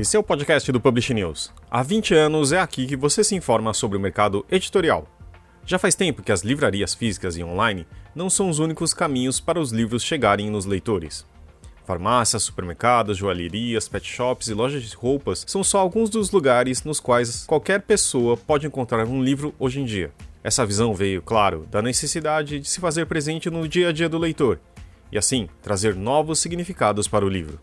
[0.00, 1.52] Esse é o podcast do Publish News.
[1.70, 5.06] Há 20 anos é aqui que você se informa sobre o mercado editorial.
[5.66, 9.60] Já faz tempo que as livrarias físicas e online não são os únicos caminhos para
[9.60, 11.26] os livros chegarem nos leitores.
[11.90, 17.00] Farmácias, supermercados, joalherias, pet shops e lojas de roupas são só alguns dos lugares nos
[17.00, 20.12] quais qualquer pessoa pode encontrar um livro hoje em dia.
[20.44, 24.18] Essa visão veio, claro, da necessidade de se fazer presente no dia a dia do
[24.18, 24.60] leitor
[25.10, 27.58] e, assim, trazer novos significados para o livro.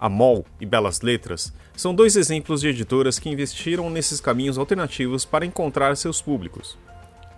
[0.00, 5.26] A MOL e Belas Letras são dois exemplos de editoras que investiram nesses caminhos alternativos
[5.26, 6.78] para encontrar seus públicos.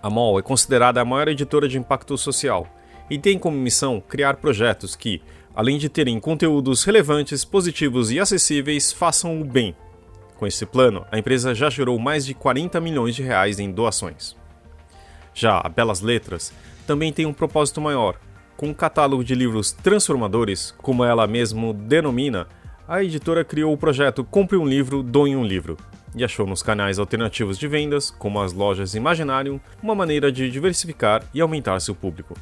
[0.00, 2.64] A MOL é considerada a maior editora de impacto social
[3.10, 5.20] e tem como missão criar projetos que,
[5.56, 9.74] além de terem conteúdos relevantes, positivos e acessíveis, façam o bem.
[10.36, 14.36] Com esse plano, a empresa já gerou mais de 40 milhões de reais em doações.
[15.32, 16.52] Já a Belas Letras
[16.86, 18.16] também tem um propósito maior,
[18.56, 22.46] com um catálogo de livros transformadores, como ela mesmo denomina,
[22.88, 25.76] a editora criou o projeto Compre um Livro, Doe um Livro,
[26.14, 31.22] e achou nos canais alternativos de vendas, como as lojas Imaginarium, uma maneira de diversificar
[31.34, 32.34] e aumentar seu público.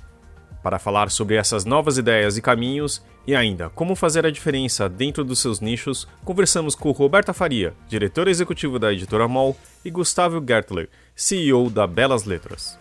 [0.65, 5.23] Para falar sobre essas novas ideias e caminhos, e ainda como fazer a diferença dentro
[5.23, 9.55] dos seus nichos, conversamos com Roberta Faria, diretor executivo da editora MOL,
[9.85, 12.79] e Gustavo Gertler, CEO da Belas Letras.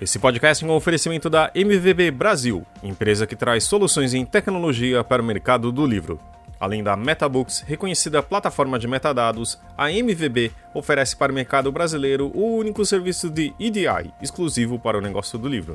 [0.00, 5.20] Esse podcast é um oferecimento da MVB Brasil, empresa que traz soluções em tecnologia para
[5.20, 6.20] o mercado do livro.
[6.60, 12.58] Além da MetaBooks, reconhecida plataforma de metadados, a MVB oferece para o mercado brasileiro o
[12.58, 15.74] único serviço de EDI exclusivo para o negócio do livro.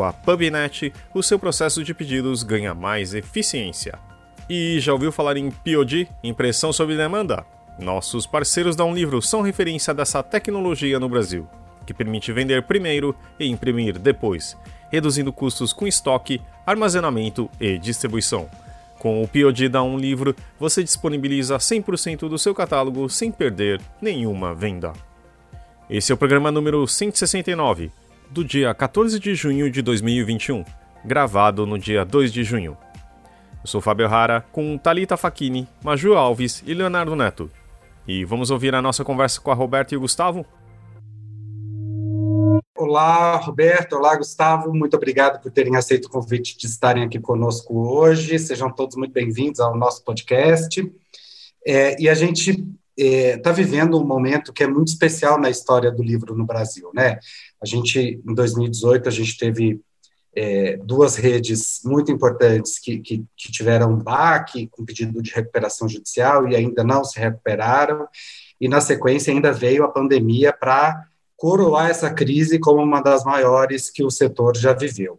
[0.00, 3.98] Com a PubNet, o seu processo de pedidos ganha mais eficiência.
[4.48, 7.44] E já ouviu falar em POD, impressão sob demanda?
[7.78, 11.46] Nossos parceiros da Um Livro são referência dessa tecnologia no Brasil
[11.84, 14.56] que permite vender primeiro e imprimir depois,
[14.90, 18.48] reduzindo custos com estoque, armazenamento e distribuição.
[18.98, 24.54] Com o POD da Um Livro, você disponibiliza 100% do seu catálogo sem perder nenhuma
[24.54, 24.94] venda.
[25.90, 27.90] Esse é o programa número 169,
[28.30, 30.64] do dia 14 de junho de 2021,
[31.04, 32.76] gravado no dia 2 de junho.
[33.60, 37.50] Eu sou Fábio Rara, com Talita Facchini, Maju Alves e Leonardo Neto.
[38.06, 40.46] E vamos ouvir a nossa conversa com a Roberta e o Gustavo?
[42.78, 43.96] Olá, Roberto.
[43.96, 44.72] Olá, Gustavo.
[44.72, 48.38] Muito obrigado por terem aceito o convite de estarem aqui conosco hoje.
[48.38, 50.80] Sejam todos muito bem-vindos ao nosso podcast.
[51.66, 52.64] É, e a gente
[52.96, 56.90] está é, vivendo um momento que é muito especial na história do livro no Brasil,
[56.94, 57.18] né?
[57.62, 59.80] A gente, em 2018, a gente teve
[60.34, 66.48] é, duas redes muito importantes que, que, que tiveram baque com pedido de recuperação judicial
[66.48, 68.06] e ainda não se recuperaram.
[68.60, 71.04] E, na sequência, ainda veio a pandemia para
[71.36, 75.18] coroar essa crise como uma das maiores que o setor já viveu.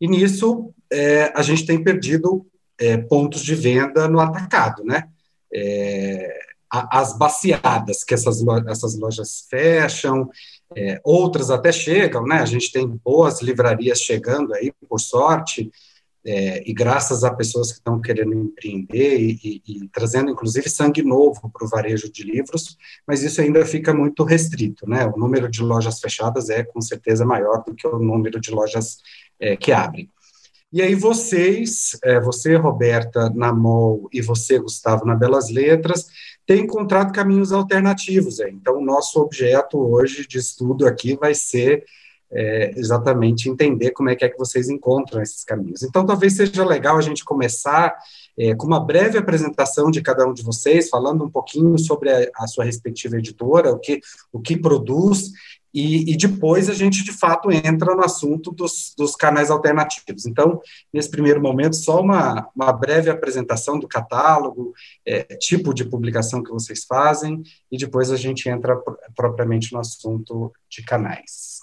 [0.00, 2.46] E nisso, é, a gente tem perdido
[2.78, 5.08] é, pontos de venda no atacado, né?
[5.52, 10.30] É, as baciadas que essas, essas lojas fecham,
[10.76, 12.36] é, outras até chegam, né?
[12.36, 15.70] A gente tem boas livrarias chegando aí, por sorte,
[16.24, 21.02] é, e graças a pessoas que estão querendo empreender e, e, e trazendo, inclusive, sangue
[21.02, 22.76] novo para o varejo de livros,
[23.06, 25.06] mas isso ainda fica muito restrito, né?
[25.06, 28.98] O número de lojas fechadas é, com certeza, maior do que o número de lojas
[29.40, 30.10] é, que abrem.
[30.72, 36.06] E aí vocês, é, você, Roberta, na MOL, e você, Gustavo, na Belas Letras,
[36.50, 38.40] têm encontrado caminhos alternativos.
[38.40, 38.50] É.
[38.50, 41.84] Então, o nosso objeto hoje de estudo aqui vai ser
[42.28, 45.84] é, exatamente entender como é que é que vocês encontram esses caminhos.
[45.84, 47.96] Então, talvez seja legal a gente começar
[48.36, 52.28] é, com uma breve apresentação de cada um de vocês, falando um pouquinho sobre a,
[52.34, 54.00] a sua respectiva editora, o que,
[54.32, 55.30] o que produz,
[55.72, 60.26] e, e, depois a gente, de fato, entra no assunto dos, dos canais alternativos.
[60.26, 60.60] Então,
[60.92, 64.72] nesse primeiro momento, só uma, uma breve apresentação do catálogo,
[65.06, 68.76] é, tipo de publicação que vocês fazem, e depois a gente entra
[69.14, 71.60] propriamente no assunto de canais.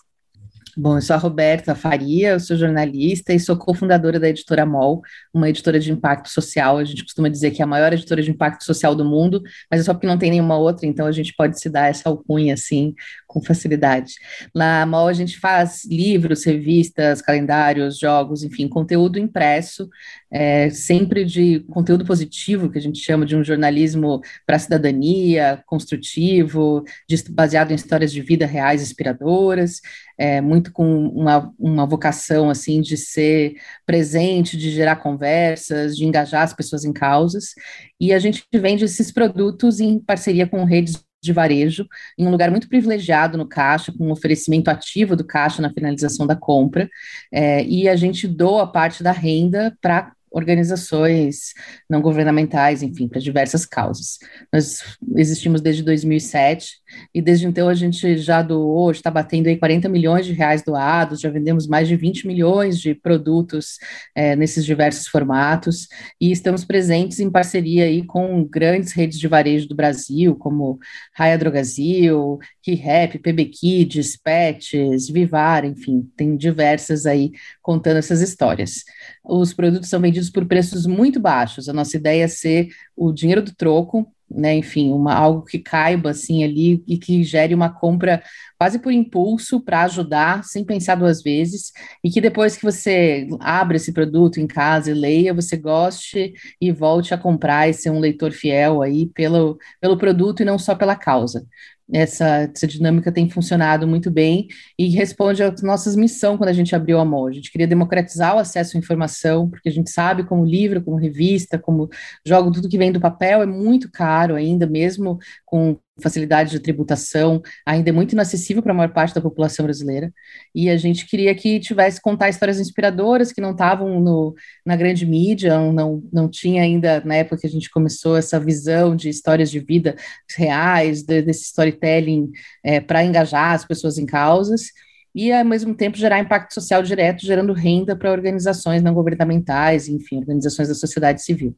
[0.80, 5.02] Bom, eu sou a Roberta Faria, eu sou jornalista e sou cofundadora da editora MOL,
[5.34, 6.78] uma editora de impacto social.
[6.78, 9.42] A gente costuma dizer que é a maior editora de impacto social do mundo,
[9.72, 12.08] mas é só porque não tem nenhuma outra, então a gente pode se dar essa
[12.08, 12.94] alcunha assim
[13.26, 14.14] com facilidade.
[14.54, 19.90] Na MOL a gente faz livros, revistas, calendários, jogos, enfim, conteúdo impresso,
[20.32, 25.64] é, sempre de conteúdo positivo, que a gente chama de um jornalismo para a cidadania,
[25.66, 26.84] construtivo,
[27.32, 29.82] baseado em histórias de vida reais inspiradoras,
[30.20, 36.06] é, muito muito com uma, uma vocação assim de ser presente, de gerar conversas, de
[36.06, 37.54] engajar as pessoas em causas,
[38.00, 41.88] e a gente vende esses produtos em parceria com redes de varejo,
[42.18, 46.28] em um lugar muito privilegiado no caixa, com um oferecimento ativo do caixa na finalização
[46.28, 46.90] da compra,
[47.32, 51.54] é, e a gente doa parte da renda para organizações
[51.90, 54.20] não governamentais, enfim, para diversas causas.
[54.52, 54.84] Nós
[55.16, 56.82] existimos desde 2007
[57.14, 61.22] e desde então a gente já doou, está batendo aí 40 milhões de reais doados,
[61.22, 63.78] já vendemos mais de 20 milhões de produtos
[64.16, 65.88] é, nesses diversos formatos
[66.20, 70.80] e estamos presentes em parceria aí com grandes redes de varejo do Brasil, como
[71.14, 77.32] Raia Drogazil, KeyRap, PB Kids, Pets, Vivar, enfim, tem diversas aí
[77.62, 78.84] contando essas histórias.
[79.24, 81.68] Os produtos são vendidos por preços muito baixos.
[81.68, 84.56] A nossa ideia é ser o dinheiro do troco, né?
[84.56, 88.22] Enfim, uma, algo que caiba assim ali e que gere uma compra
[88.58, 91.72] quase por impulso para ajudar, sem pensar duas vezes,
[92.04, 96.72] e que depois que você abre esse produto em casa e leia, você goste e
[96.72, 100.76] volte a comprar e ser um leitor fiel aí pelo, pelo produto e não só
[100.76, 101.46] pela causa
[101.92, 104.48] essa, essa dinâmica tem funcionado muito bem
[104.78, 107.28] e responde às nossas missão quando a gente abriu a MOL.
[107.28, 110.98] A gente queria democratizar o acesso à informação, porque a gente sabe como livro, como
[110.98, 111.90] revista, como
[112.26, 117.42] jogo, tudo que vem do papel é muito caro ainda, mesmo com facilidade de tributação,
[117.66, 120.14] ainda é muito inacessível para a maior parte da população brasileira,
[120.54, 124.34] e a gente queria que tivesse contar histórias inspiradoras que não estavam
[124.66, 128.96] na grande mídia, não, não tinha ainda, na época que a gente começou, essa visão
[128.96, 129.96] de histórias de vida
[130.36, 132.32] reais, de, desse storytelling
[132.64, 134.72] é, para engajar as pessoas em causas,
[135.16, 140.18] e ao mesmo tempo gerar impacto social direto, gerando renda para organizações não governamentais, enfim,
[140.18, 141.56] organizações da sociedade civil.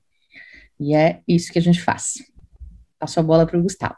[0.79, 2.13] E é isso que a gente faz.
[2.97, 3.97] Passo a bola para o Gustavo.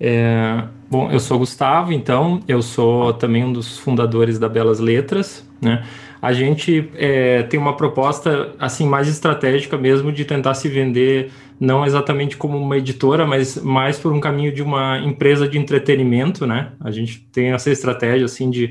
[0.00, 5.48] É, bom, eu sou Gustavo, então, eu sou também um dos fundadores da Belas Letras,
[5.60, 5.84] né?
[6.20, 11.30] A gente é, tem uma proposta, assim, mais estratégica mesmo de tentar se vender
[11.60, 16.46] não exatamente como uma editora, mas mais por um caminho de uma empresa de entretenimento,
[16.46, 16.72] né?
[16.80, 18.70] A gente tem essa estratégia, assim, de,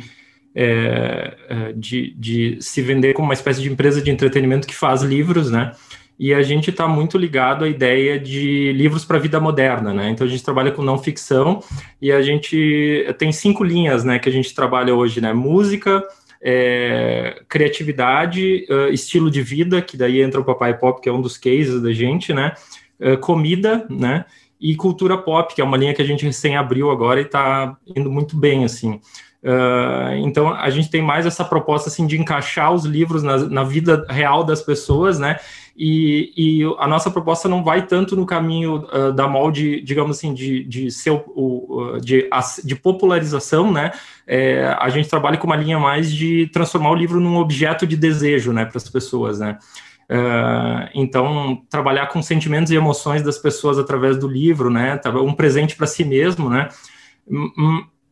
[0.55, 5.03] é, é de, de se vender como uma espécie de empresa de entretenimento que faz
[5.03, 5.73] livros, né?
[6.19, 10.09] E a gente está muito ligado à ideia de livros para a vida moderna, né?
[10.09, 11.61] Então a gente trabalha com não ficção
[12.01, 15.33] e a gente tem cinco linhas, né, que a gente trabalha hoje, né?
[15.33, 16.03] Música,
[16.41, 21.21] é, criatividade, uh, estilo de vida, que daí entra o Papai Pop, que é um
[21.21, 22.53] dos cases da gente, né?
[22.99, 24.25] Uh, comida, né?
[24.59, 27.75] E cultura pop, que é uma linha que a gente recém abriu agora e está
[27.85, 28.99] indo muito bem, assim.
[29.43, 33.63] Uh, então a gente tem mais essa proposta assim de encaixar os livros na, na
[33.65, 35.37] vida real das pessoas, né?
[35.75, 40.33] E, e, a nossa proposta não vai tanto no caminho uh, da molde, digamos assim,
[40.33, 42.29] de, de, ser o, de,
[42.63, 43.91] de popularização, né?
[44.25, 47.97] É, a gente trabalha com uma linha mais de transformar o livro num objeto de
[47.97, 49.57] desejo, né, para as pessoas, né?
[50.03, 55.01] Uh, então, trabalhar com sentimentos e emoções das pessoas através do livro, né?
[55.21, 56.69] Um presente para si mesmo, né?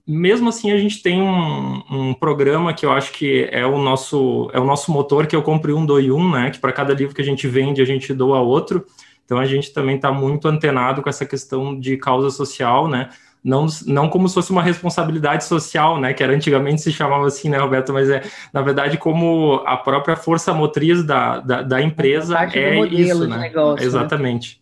[0.07, 4.49] Mesmo assim a gente tem um, um, programa que eu acho que é o nosso
[4.53, 7.13] é o nosso motor que eu compre um doe um né que para cada livro
[7.13, 8.85] que a gente vende a gente doa outro
[9.23, 13.09] então a gente também está muito antenado com essa questão de causa social né
[13.43, 17.49] não, não como se fosse uma responsabilidade social, né, que era antigamente se chamava assim,
[17.49, 18.21] né, Roberto, mas é,
[18.53, 23.37] na verdade, como a própria força motriz da, da, da empresa é isso, né?
[23.37, 23.83] Negócio, né?
[23.83, 24.61] Exatamente,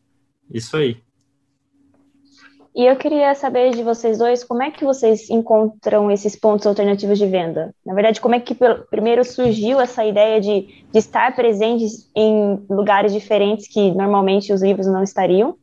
[0.49, 0.57] né?
[0.57, 0.97] isso aí.
[2.79, 7.19] E eu queria saber de vocês dois como é que vocês encontram esses pontos alternativos
[7.19, 7.75] de venda.
[7.85, 8.55] Na verdade, como é que
[8.89, 14.87] primeiro surgiu essa ideia de, de estar presentes em lugares diferentes que normalmente os livros
[14.87, 15.57] não estariam?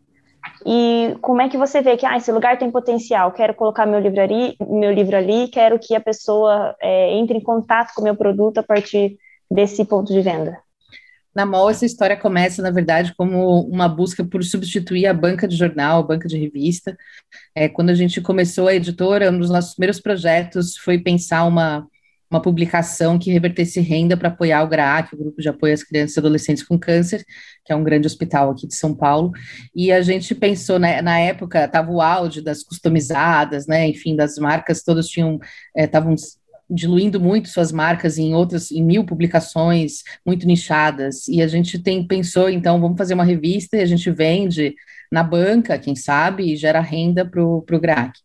[0.66, 3.32] E como é que você vê que ah, esse lugar tem potencial?
[3.32, 7.42] Quero colocar meu livro ali, meu livro ali, quero que a pessoa é, entre em
[7.42, 9.16] contato com o meu produto a partir
[9.50, 10.58] desse ponto de venda.
[11.36, 15.54] Na MOL, essa história começa, na verdade, como uma busca por substituir a banca de
[15.54, 16.96] jornal, a banca de revista.
[17.54, 21.86] É, quando a gente começou a editora, um dos nossos primeiros projetos foi pensar uma,
[22.30, 26.16] uma publicação que revertesse renda para apoiar o GRAAC, o Grupo de Apoio às Crianças
[26.16, 27.22] e Adolescentes com Câncer,
[27.66, 29.30] que é um grande hospital aqui de São Paulo.
[29.74, 34.38] E a gente pensou, né, na época, estava o áudio das customizadas, né, enfim, das
[34.38, 35.38] marcas, todos tinham,
[35.76, 36.16] estavam é,
[36.68, 42.06] diluindo muito suas marcas em outras, em mil publicações muito nichadas, e a gente tem
[42.06, 44.74] pensou, então, vamos fazer uma revista e a gente vende
[45.10, 48.18] na banca, quem sabe, e gera renda para o GRAC.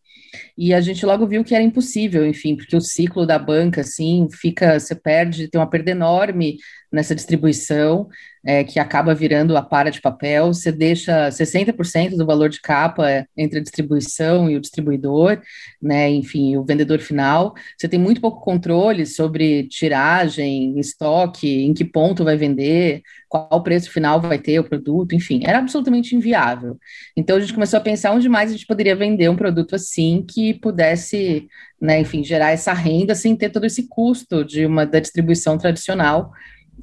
[0.58, 4.28] E a gente logo viu que era impossível, enfim, porque o ciclo da banca, assim,
[4.32, 6.58] fica, você perde, tem uma perda enorme
[6.92, 8.08] nessa distribuição.
[8.44, 13.28] É, que acaba virando a para de papel, você deixa 60% do valor de capa
[13.38, 15.40] entre a distribuição e o distribuidor,
[15.82, 17.54] né, enfim, o vendedor final.
[17.78, 23.92] Você tem muito pouco controle sobre tiragem, estoque, em que ponto vai vender, qual preço
[23.92, 26.78] final vai ter o produto, enfim, era absolutamente inviável.
[27.16, 30.26] Então a gente começou a pensar onde mais a gente poderia vender um produto assim
[30.28, 31.48] que pudesse,
[31.80, 36.32] né, enfim, gerar essa renda sem ter todo esse custo de uma da distribuição tradicional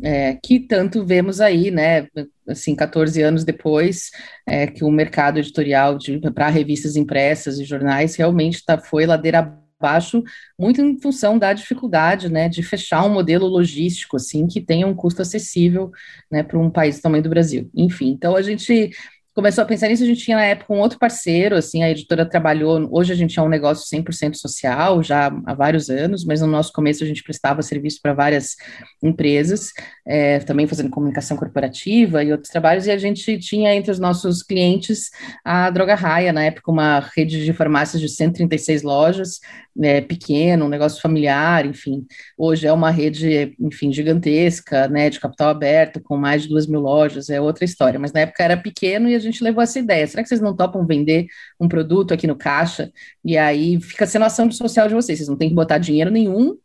[0.02, 2.06] é, que tanto vemos aí, né,
[2.46, 4.10] assim, 14 anos depois,
[4.46, 5.98] é, que o mercado editorial
[6.34, 9.38] para revistas impressas e jornais realmente tá, foi ladeira
[9.80, 10.22] abaixo,
[10.58, 14.94] muito em função da dificuldade, né, de fechar um modelo logístico, assim, que tenha um
[14.94, 15.90] custo acessível,
[16.30, 17.70] né, para um país do tamanho do Brasil.
[17.74, 18.90] Enfim, então a gente
[19.38, 22.26] começou a pensar nisso, a gente tinha na época um outro parceiro, assim, a editora
[22.26, 26.48] trabalhou, hoje a gente é um negócio 100% social, já há vários anos, mas no
[26.48, 28.56] nosso começo a gente prestava serviço para várias
[29.00, 29.72] empresas,
[30.04, 34.42] é, também fazendo comunicação corporativa e outros trabalhos, e a gente tinha entre os nossos
[34.42, 35.08] clientes
[35.44, 39.38] a Droga Raia, na época uma rede de farmácias de 136 lojas,
[39.80, 42.04] é, pequeno, um negócio familiar, enfim,
[42.36, 46.80] hoje é uma rede, enfim, gigantesca, né, de capital aberto, com mais de duas mil
[46.80, 50.06] lojas, é outra história, mas na época era pequeno e a gente levou essa ideia,
[50.06, 51.26] será que vocês não topam vender
[51.60, 52.90] um produto aqui no caixa?
[53.24, 56.56] E aí fica sendo ação social de vocês, vocês não tem que botar dinheiro nenhum,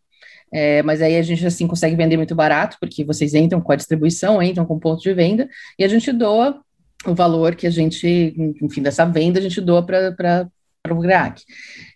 [0.52, 3.76] é, mas aí a gente assim consegue vender muito barato, porque vocês entram com a
[3.76, 6.62] distribuição, entram com ponto de venda, e a gente doa
[7.06, 10.48] o valor que a gente, enfim, dessa venda, a gente doa para
[10.84, 11.42] para o GRAC.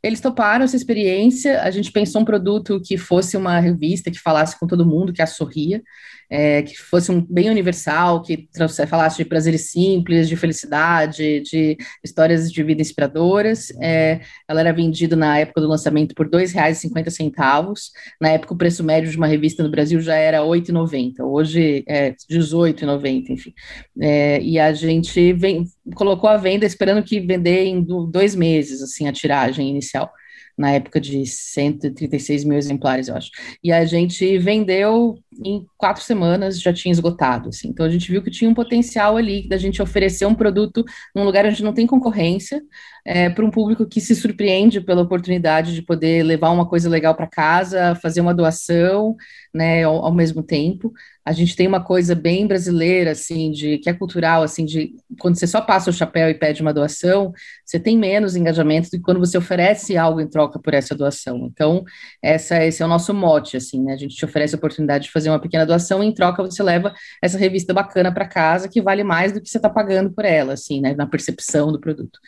[0.01, 4.57] Eles toparam essa experiência, a gente pensou um produto que fosse uma revista que falasse
[4.57, 5.83] com todo mundo, que a sorria,
[6.29, 8.49] é, que fosse um bem universal, que
[8.87, 13.71] falasse de prazeres simples, de felicidade, de histórias de vida inspiradoras.
[13.81, 17.73] É, ela era vendida na época do lançamento por R$ 2,50.
[18.19, 21.19] Na época, o preço médio de uma revista no Brasil já era R$ 8,90.
[21.21, 23.53] Hoje é R$ 18,90, enfim.
[23.99, 25.65] É, e a gente vem,
[25.95, 30.11] colocou a venda esperando que vender em dois meses, assim, a tiragem inicial
[30.57, 33.29] na época de 136 mil exemplares, eu acho.
[33.63, 37.49] E a gente vendeu em quatro semanas, já tinha esgotado.
[37.49, 37.69] Assim.
[37.69, 40.83] Então a gente viu que tinha um potencial ali da gente oferecer um produto
[41.15, 42.61] num lugar onde não tem concorrência,
[43.05, 47.15] é, para um público que se surpreende pela oportunidade de poder levar uma coisa legal
[47.15, 49.15] para casa, fazer uma doação,
[49.53, 50.91] né, ao, ao, mesmo tempo.
[51.27, 55.37] A gente tem uma coisa bem brasileira, assim, de que é cultural, assim, de quando
[55.37, 57.33] você só passa o chapéu e pede uma doação,
[57.65, 61.49] você tem menos engajamento do que quando você oferece algo em troca por essa doação.
[61.51, 61.83] Então,
[62.23, 63.91] essa, esse é o nosso mote, assim, né?
[63.91, 66.63] A gente te oferece a oportunidade de fazer uma pequena doação e em troca você
[66.63, 70.23] leva essa revista bacana para casa que vale mais do que você está pagando por
[70.23, 70.95] ela, assim, né?
[70.95, 72.19] Na percepção do produto.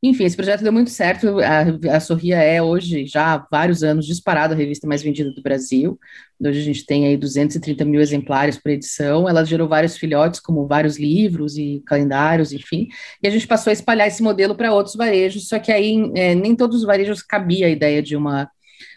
[0.00, 1.40] Enfim, esse projeto deu muito certo.
[1.40, 5.42] A, a Sorria é hoje, já há vários anos, disparada a revista mais vendida do
[5.42, 5.98] Brasil.
[6.40, 9.28] Hoje a gente tem aí 230 mil exemplares por edição.
[9.28, 12.86] Ela gerou vários filhotes, como vários livros e calendários, enfim.
[13.20, 16.32] E a gente passou a espalhar esse modelo para outros varejos, só que aí é,
[16.32, 18.48] nem todos os varejos cabia a ideia de uma,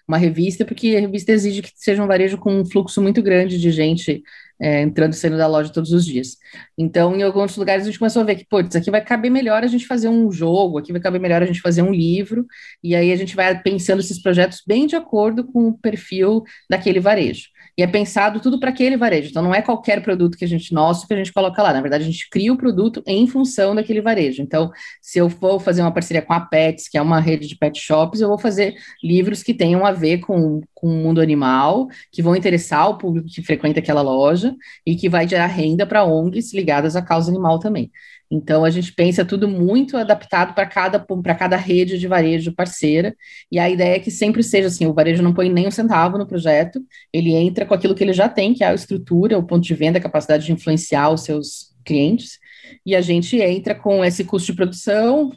[0.08, 3.60] uma revista, porque a revista exige que seja um varejo com um fluxo muito grande
[3.60, 4.22] de gente
[4.61, 6.37] é, entrando e saindo da loja todos os dias.
[6.77, 9.63] Então, em alguns lugares a gente começou a ver que, putz, aqui vai caber melhor
[9.63, 12.45] a gente fazer um jogo, aqui vai caber melhor a gente fazer um livro,
[12.83, 16.99] e aí a gente vai pensando esses projetos bem de acordo com o perfil daquele
[16.99, 17.49] varejo
[17.81, 19.29] e é pensado tudo para aquele varejo.
[19.31, 21.73] Então, não é qualquer produto que a gente, nosso, que a gente coloca lá.
[21.73, 24.43] Na verdade, a gente cria o produto em função daquele varejo.
[24.43, 24.71] Então,
[25.01, 27.79] se eu for fazer uma parceria com a Pets, que é uma rede de pet
[27.79, 32.21] shops, eu vou fazer livros que tenham a ver com, com o mundo animal, que
[32.21, 36.53] vão interessar o público que frequenta aquela loja e que vai gerar renda para ONGs
[36.53, 37.91] ligadas à causa animal também.
[38.31, 41.05] Então, a gente pensa tudo muito adaptado para cada,
[41.38, 43.13] cada rede de varejo parceira,
[43.51, 46.17] e a ideia é que sempre seja assim: o varejo não põe nem um centavo
[46.17, 49.43] no projeto, ele entra com aquilo que ele já tem, que é a estrutura, o
[49.43, 52.39] ponto de venda, a capacidade de influenciar os seus clientes,
[52.85, 55.31] e a gente entra com esse custo de produção,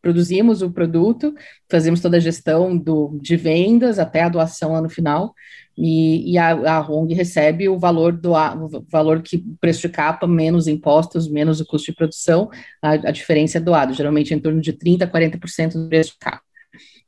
[0.00, 1.32] produzimos o produto,
[1.70, 5.32] fazemos toda a gestão do, de vendas até a doação lá no final,
[5.76, 10.26] e, e a, a ONG recebe o valor do o valor que preço de capa
[10.26, 12.50] menos impostos, menos o custo de produção,
[12.80, 16.18] a, a diferença é doado, geralmente em torno de 30% a 40% do preço de
[16.18, 16.42] capa.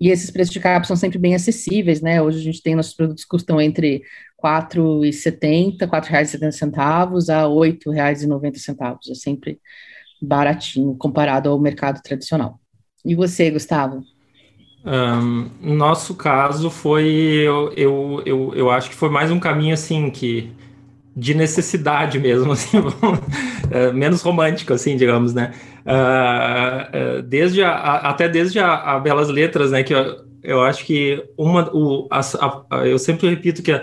[0.00, 2.21] E esses preços de capa são sempre bem acessíveis, né?
[2.21, 4.02] Hoje a gente tem nossos produtos custam entre
[4.42, 8.99] R$ 4,70, R$ 4,70 a R$ 8,90.
[9.11, 9.61] É sempre
[10.21, 12.61] baratinho comparado ao mercado tradicional.
[13.04, 14.02] E você, Gustavo?
[14.85, 20.11] Um, nosso caso foi, eu, eu, eu, eu, acho que foi mais um caminho assim
[20.11, 20.53] que
[21.17, 22.76] de necessidade mesmo, assim,
[23.71, 25.53] é, menos romântico, assim, digamos, né?
[25.87, 29.83] Uh, desde a, até desde a, a, Belas Letras, né?
[29.83, 32.21] Que eu, eu acho que uma, o, a,
[32.85, 33.81] eu sempre repito que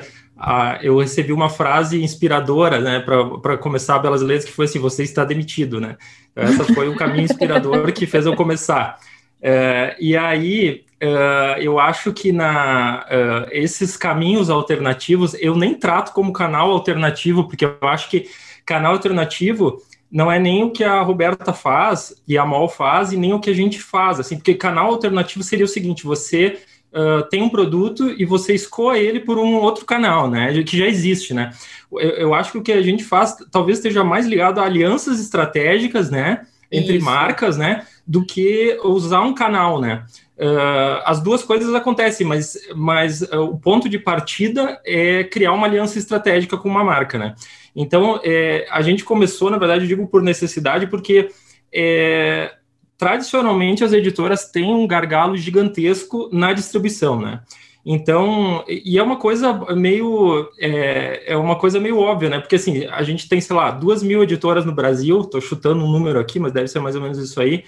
[0.81, 5.03] eu recebi uma frase inspiradora, né, para começar a Belas Letras, que foi assim: você
[5.03, 5.97] está demitido, né?
[6.35, 8.97] Essa foi o caminho inspirador que fez eu começar.
[9.41, 16.13] É, e aí, é, eu acho que na, é, esses caminhos alternativos, eu nem trato
[16.13, 18.29] como canal alternativo, porque eu acho que
[18.65, 19.81] canal alternativo
[20.11, 23.39] não é nem o que a Roberta faz e a Mol faz, e nem o
[23.39, 26.59] que a gente faz, assim, porque canal alternativo seria o seguinte: você
[26.91, 30.61] uh, tem um produto e você escoa ele por um outro canal, né?
[30.63, 31.51] Que já existe, né?
[31.91, 35.19] Eu, eu, acho que o que a gente faz talvez esteja mais ligado a alianças
[35.19, 36.45] estratégicas, né?
[36.71, 37.05] Entre Isso.
[37.05, 37.85] marcas, né?
[38.11, 40.05] Do que usar um canal, né?
[40.37, 45.67] Uh, as duas coisas acontecem, mas, mas uh, o ponto de partida é criar uma
[45.67, 47.35] aliança estratégica com uma marca, né?
[47.75, 51.29] Então, é, a gente começou, na verdade, digo por necessidade, porque
[51.71, 52.53] é,
[52.97, 57.41] tradicionalmente as editoras têm um gargalo gigantesco na distribuição, né?
[57.83, 62.39] Então, e é uma coisa meio é, é, uma coisa meio óbvia, né?
[62.39, 65.91] Porque assim, a gente tem, sei lá, duas mil editoras no Brasil, estou chutando um
[65.91, 67.63] número aqui, mas deve ser mais ou menos isso aí,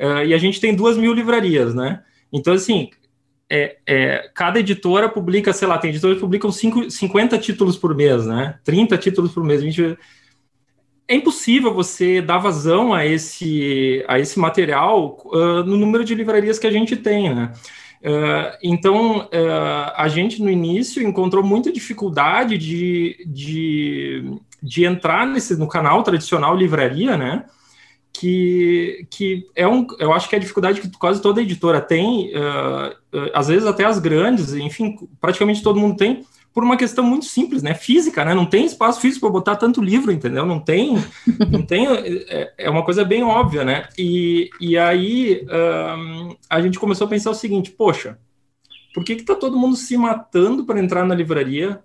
[0.00, 2.02] uh, e a gente tem duas mil livrarias, né?
[2.32, 2.90] Então, assim,
[3.50, 7.94] é, é, cada editora publica, sei lá, tem editoras que publicam cinco, 50 títulos por
[7.94, 8.58] mês, né?
[8.64, 9.98] 30 títulos por mês, 20
[11.10, 16.58] é impossível você dar vazão a esse, a esse material uh, no número de livrarias
[16.58, 17.52] que a gente tem, né?
[18.02, 25.56] Uh, então, uh, a gente no início encontrou muita dificuldade de, de, de entrar nesse,
[25.56, 27.46] no canal tradicional livraria, né?
[28.18, 32.32] Que, que é um, eu acho que é a dificuldade que quase toda editora tem,
[33.32, 36.24] às vezes até as grandes, enfim, praticamente todo mundo tem,
[36.58, 37.72] por uma questão muito simples, né?
[37.72, 38.34] Física, né?
[38.34, 40.44] Não tem espaço físico para botar tanto livro, entendeu?
[40.44, 40.96] Não tem,
[41.52, 43.88] não tem, é, é uma coisa bem óbvia, né?
[43.96, 45.46] E, e aí
[45.96, 48.18] um, a gente começou a pensar o seguinte: poxa,
[48.92, 51.80] por que que tá todo mundo se matando para entrar na livraria?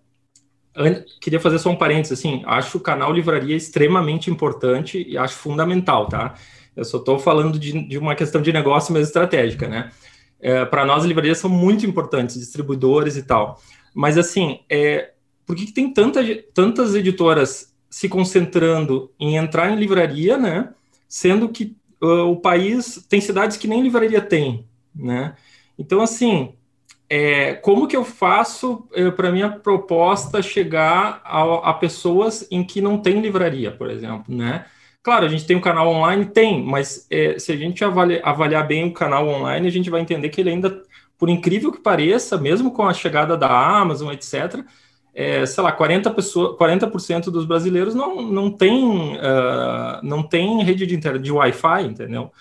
[1.21, 6.07] Queria fazer só um parênteses, assim, acho o canal livraria extremamente importante e acho fundamental,
[6.07, 6.33] tá?
[6.75, 9.91] Eu só estou falando de, de, uma questão de negócio mais estratégica, né?
[10.39, 13.61] É, para nós, livrarias são muito importantes, distribuidores e tal.
[13.93, 15.11] Mas, assim, é,
[15.45, 16.21] por que, que tem tanta,
[16.53, 20.69] tantas editoras se concentrando em entrar em livraria, né?
[21.07, 24.65] Sendo que uh, o país tem cidades que nem livraria tem,
[24.95, 25.35] né?
[25.77, 26.55] Então, assim,
[27.09, 32.81] é, como que eu faço é, para minha proposta chegar a, a, pessoas em que
[32.81, 34.65] não tem livraria, por exemplo, né?
[35.01, 38.87] Claro, a gente tem um canal online, tem, mas é, se a gente avaliar, bem
[38.87, 40.81] o canal online, a gente vai entender que ele ainda
[41.17, 44.61] por incrível que pareça, mesmo com a chegada da Amazon, etc.,
[45.13, 46.87] é, sei lá, 40%, pessoa, 40
[47.31, 52.31] dos brasileiros não, não, tem, uh, não tem rede de, de Wi-Fi, entendeu?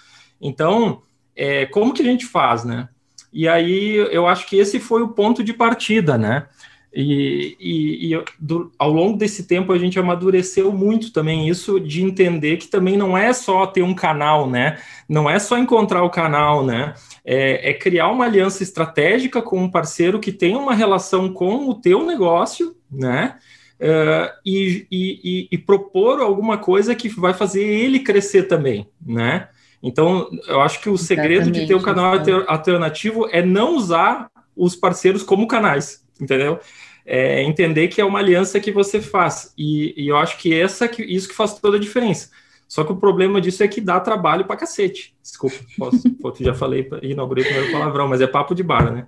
[0.41, 1.03] Então,
[1.37, 2.89] é, como que a gente faz, né?
[3.33, 6.47] E aí eu acho que esse foi o ponto de partida, né?
[6.95, 12.03] E, e, e do, ao longo desse tempo a gente amadureceu muito também isso de
[12.03, 14.79] entender que também não é só ter um canal, né?
[15.09, 16.93] Não é só encontrar o canal, né?
[17.25, 21.75] É, é criar uma aliança estratégica com um parceiro que tem uma relação com o
[21.75, 23.39] teu negócio, né?
[23.81, 29.49] Uh, e, e, e, propor alguma coisa que vai fazer ele crescer também, né?
[29.83, 32.15] Então, eu acho que o segredo Exatamente, de ter um canal
[32.47, 36.61] alternativo é não usar os parceiros como canais, entendeu?
[37.05, 39.53] É entender que é uma aliança que você faz.
[39.59, 42.31] E, e eu acho que essa que isso que faz toda a diferença.
[42.69, 45.15] Só que o problema disso é que dá trabalho pra cacete.
[45.21, 46.01] Desculpa, posso,
[46.43, 49.07] já falei, inaugurei o primeiro palavrão, mas é papo de bar, né?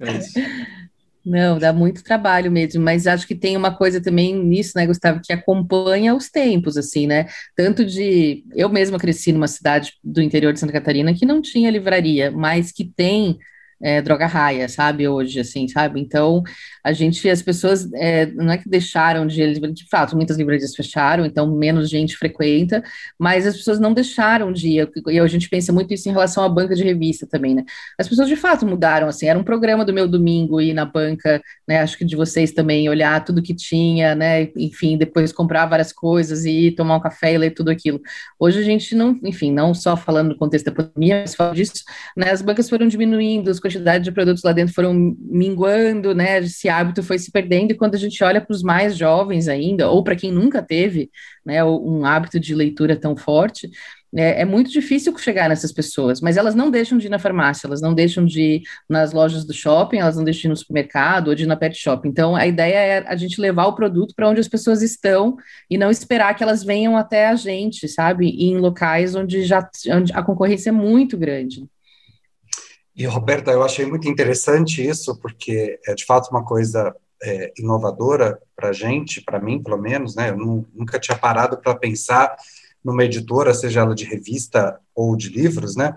[0.00, 0.38] É isso.
[1.28, 5.20] Não, dá muito trabalho mesmo, mas acho que tem uma coisa também nisso, né, Gustavo,
[5.20, 7.26] que acompanha os tempos, assim, né?
[7.56, 8.44] Tanto de.
[8.54, 12.70] Eu mesma cresci numa cidade do interior de Santa Catarina que não tinha livraria, mas
[12.70, 13.38] que tem
[13.82, 16.00] é, droga raia, sabe, hoje, assim, sabe?
[16.00, 16.42] Então,
[16.82, 21.26] a gente, as pessoas, é, não é que deixaram de, de fato, muitas livrarias fecharam,
[21.26, 22.82] então menos gente frequenta,
[23.18, 24.76] mas as pessoas não deixaram de
[25.08, 27.64] e a gente pensa muito isso em relação à banca de revista também, né?
[27.98, 31.42] As pessoas, de fato, mudaram, assim, era um programa do meu domingo ir na banca,
[31.66, 35.92] né, acho que de vocês também, olhar tudo que tinha, né, enfim, depois comprar várias
[35.92, 38.00] coisas e ir tomar um café e ler tudo aquilo.
[38.38, 41.84] Hoje a gente não, enfim, não só falando no contexto da pandemia, mas falando disso,
[42.16, 46.38] né, as bancas foram diminuindo, as quantidade de produtos lá dentro foram minguando, né?
[46.38, 49.90] Esse hábito foi se perdendo, e quando a gente olha para os mais jovens ainda,
[49.90, 51.10] ou para quem nunca teve
[51.44, 53.70] né, um hábito de leitura tão forte,
[54.14, 57.66] é, é, muito difícil chegar nessas pessoas, mas elas não deixam de ir na farmácia,
[57.66, 60.56] elas não deixam de ir nas lojas do shopping, elas não deixam de ir no
[60.56, 62.08] supermercado ou de ir na pet shop.
[62.08, 65.36] Então, a ideia é a gente levar o produto para onde as pessoas estão
[65.68, 68.28] e não esperar que elas venham até a gente, sabe?
[68.28, 71.66] E em locais onde já onde a concorrência é muito grande.
[72.96, 78.40] E, Roberta, eu achei muito interessante isso, porque é de fato uma coisa é, inovadora
[78.54, 80.30] para a gente, para mim, pelo menos, né?
[80.30, 82.34] Eu nunca tinha parado para pensar
[82.82, 85.94] numa editora, seja ela de revista ou de livros, né?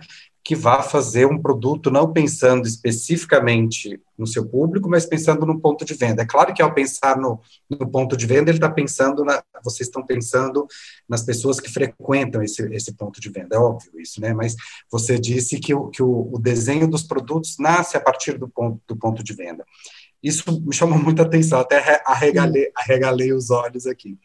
[0.50, 5.86] Que vá fazer um produto não pensando especificamente no seu público, mas pensando no ponto
[5.86, 6.24] de venda.
[6.24, 9.88] É claro que ao pensar no, no ponto de venda, ele está pensando, na, vocês
[9.88, 10.66] estão pensando
[11.08, 14.34] nas pessoas que frequentam esse, esse ponto de venda, é óbvio isso, né?
[14.34, 14.56] Mas
[14.92, 18.82] você disse que, o, que o, o desenho dos produtos nasce a partir do ponto,
[18.88, 19.64] do ponto de venda.
[20.24, 24.18] Isso me chamou muita atenção, até arregalei, arregalei os olhos aqui.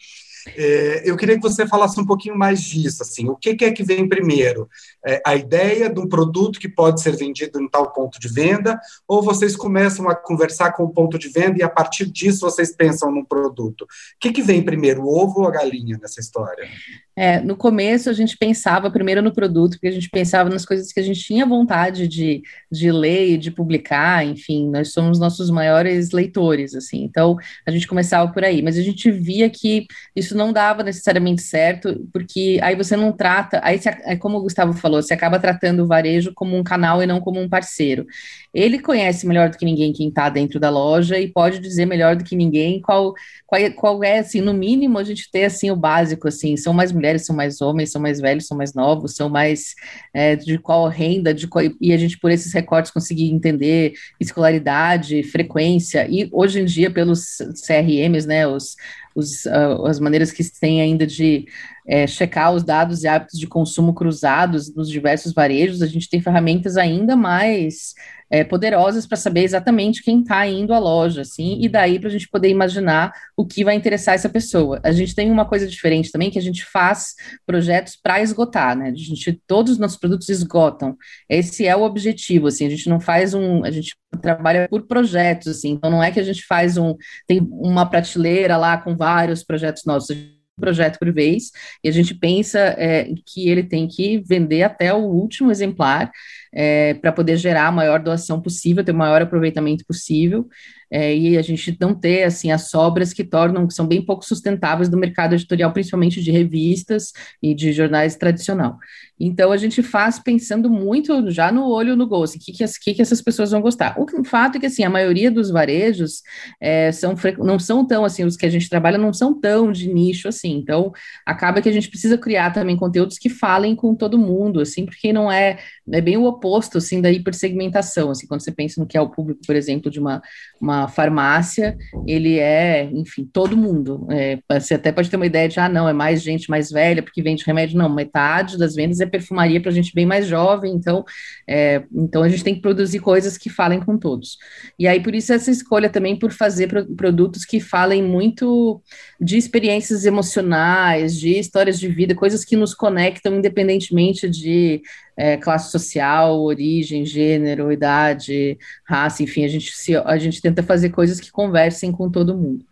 [0.56, 3.72] É, eu queria que você falasse um pouquinho mais disso, assim, o que, que é
[3.72, 4.68] que vem primeiro?
[5.04, 8.78] É, a ideia de um produto que pode ser vendido em tal ponto de venda,
[9.08, 12.74] ou vocês começam a conversar com o ponto de venda e a partir disso vocês
[12.74, 13.82] pensam num produto?
[13.82, 13.86] O
[14.20, 16.68] que, que vem primeiro, o ovo ou a galinha nessa história?
[17.16, 20.92] É, no começo a gente pensava primeiro no produto, porque a gente pensava nas coisas
[20.92, 25.48] que a gente tinha vontade de, de ler e de publicar, enfim, nós somos nossos
[25.48, 30.36] maiores leitores, assim, então a gente começava por aí, mas a gente via que isso
[30.36, 34.72] não dava necessariamente certo, porque aí você não trata, aí você, é como o Gustavo
[34.72, 38.06] falou, você acaba tratando o varejo como um canal e não como um parceiro.
[38.54, 42.14] Ele conhece melhor do que ninguém quem está dentro da loja e pode dizer melhor
[42.14, 43.12] do que ninguém qual,
[43.46, 46.72] qual, é, qual é, assim, no mínimo a gente ter, assim, o básico, assim, são
[46.72, 49.74] mais mulheres, são mais homens, são mais velhos, são mais novos, são mais
[50.14, 55.24] é, de qual renda, de qual, e a gente por esses recortes conseguir entender escolaridade,
[55.24, 58.76] frequência, e hoje em dia pelos CRMs, né, os,
[59.14, 61.46] os, uh, as maneiras que tem ainda de
[61.86, 66.20] é, checar os dados e hábitos de consumo cruzados nos diversos varejos, a gente tem
[66.20, 67.94] ferramentas ainda mais
[68.34, 72.10] é, poderosas para saber exatamente quem está indo à loja, assim, e daí para a
[72.10, 74.80] gente poder imaginar o que vai interessar essa pessoa.
[74.82, 77.14] A gente tem uma coisa diferente também, que a gente faz
[77.46, 78.90] projetos para esgotar, né?
[78.90, 80.96] A gente, todos os nossos produtos esgotam.
[81.28, 85.46] Esse é o objetivo, assim, a gente não faz um, a gente trabalha por projetos,
[85.46, 86.96] assim, então não é que a gente faz um,
[87.28, 90.16] tem uma prateleira lá com vários projetos nossos,
[90.58, 91.50] projeto por vez,
[91.82, 96.10] e a gente pensa é, que ele tem que vender até o último exemplar
[96.54, 100.46] é, para poder gerar a maior doação possível, ter o maior aproveitamento possível,
[100.94, 104.24] é, e a gente não ter assim as sobras que tornam que são bem pouco
[104.24, 108.78] sustentáveis do mercado editorial, principalmente de revistas e de jornais tradicional.
[109.18, 112.94] Então a gente faz pensando muito já no olho no gol, o que, que, que,
[112.94, 113.96] que, essas pessoas vão gostar.
[113.98, 116.22] O fato é que assim a maioria dos varejos
[116.60, 119.92] é, são não são tão assim os que a gente trabalha não são tão de
[119.92, 120.52] nicho assim.
[120.52, 120.92] Então
[121.26, 125.12] acaba que a gente precisa criar também conteúdos que falem com todo mundo, assim, porque
[125.12, 125.58] não é
[125.92, 129.10] é bem o oposto assim da hipersegmentação, assim, quando você pensa no que é o
[129.10, 130.22] público, por exemplo, de uma,
[130.64, 134.06] uma farmácia, ele é, enfim, todo mundo.
[134.10, 137.02] É, você até pode ter uma ideia de, ah, não, é mais gente mais velha
[137.02, 137.76] porque vende remédio.
[137.76, 141.04] Não, metade das vendas é perfumaria para gente bem mais jovem, então,
[141.46, 144.38] é, então a gente tem que produzir coisas que falem com todos.
[144.78, 148.80] E aí, por isso, essa escolha também por fazer pro, produtos que falem muito
[149.20, 154.80] de experiências emocionais, de histórias de vida, coisas que nos conectam independentemente de
[155.16, 160.90] é, classe social, origem, gênero, idade, raça, enfim, a gente, se, a gente tenta fazer
[160.90, 162.64] coisas que conversem com todo mundo.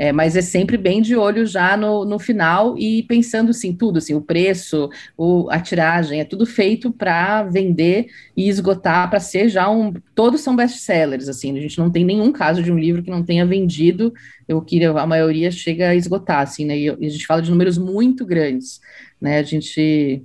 [0.00, 3.98] É, mas é sempre bem de olho já no, no final e pensando assim, tudo,
[3.98, 8.06] assim, o preço, o, a tiragem, é tudo feito para vender
[8.36, 9.92] e esgotar, para ser já um.
[10.14, 13.24] Todos são best-sellers, assim, a gente não tem nenhum caso de um livro que não
[13.24, 14.14] tenha vendido,
[14.46, 16.78] eu queria, a maioria chega a esgotar, assim, né?
[16.78, 18.80] E, e a gente fala de números muito grandes,
[19.20, 19.40] né?
[19.40, 20.22] A gente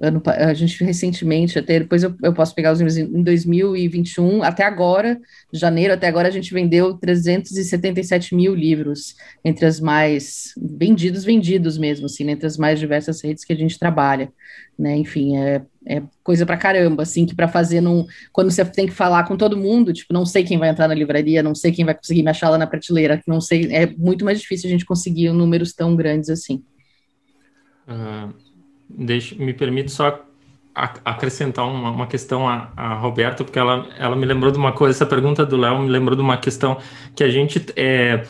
[0.00, 4.64] ano, a gente recentemente, até depois eu, eu posso pegar os números em 2021, até
[4.64, 5.20] agora,
[5.52, 12.06] janeiro até agora, a gente vendeu 377 mil livros, entre as mais vendidos, vendidos mesmo,
[12.06, 14.32] assim, né, entre as mais diversas redes que a gente trabalha,
[14.78, 18.86] né, enfim, é, é coisa pra caramba, assim, que para fazer num, quando você tem
[18.86, 21.72] que falar com todo mundo, tipo, não sei quem vai entrar na livraria, não sei
[21.72, 24.70] quem vai conseguir me achar lá na prateleira, não sei, é muito mais difícil a
[24.70, 26.62] gente conseguir números tão grandes assim.
[27.88, 28.47] Uh
[28.88, 30.24] deixa, me permite só
[30.74, 34.96] acrescentar uma, uma questão a, a Roberta, porque ela, ela me lembrou de uma coisa,
[34.96, 36.78] essa pergunta do Léo me lembrou de uma questão
[37.16, 38.24] que a gente é,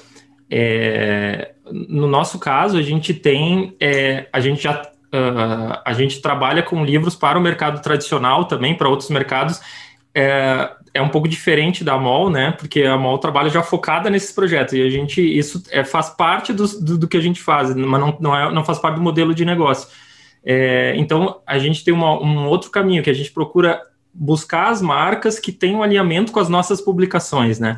[0.50, 6.62] é no nosso caso a gente tem é, a gente já uh, a gente trabalha
[6.62, 9.60] com livros para o mercado tradicional também para outros mercados
[10.14, 12.52] é, é um pouco diferente da MOL, né?
[12.52, 16.52] Porque a MOL trabalha já focada nesses projetos e a gente isso é, faz parte
[16.52, 19.02] do, do, do que a gente faz, mas não, não, é, não faz parte do
[19.02, 19.88] modelo de negócio.
[20.50, 23.82] É, então, a gente tem uma, um outro caminho, que a gente procura
[24.14, 27.76] buscar as marcas que têm um alinhamento com as nossas publicações, né?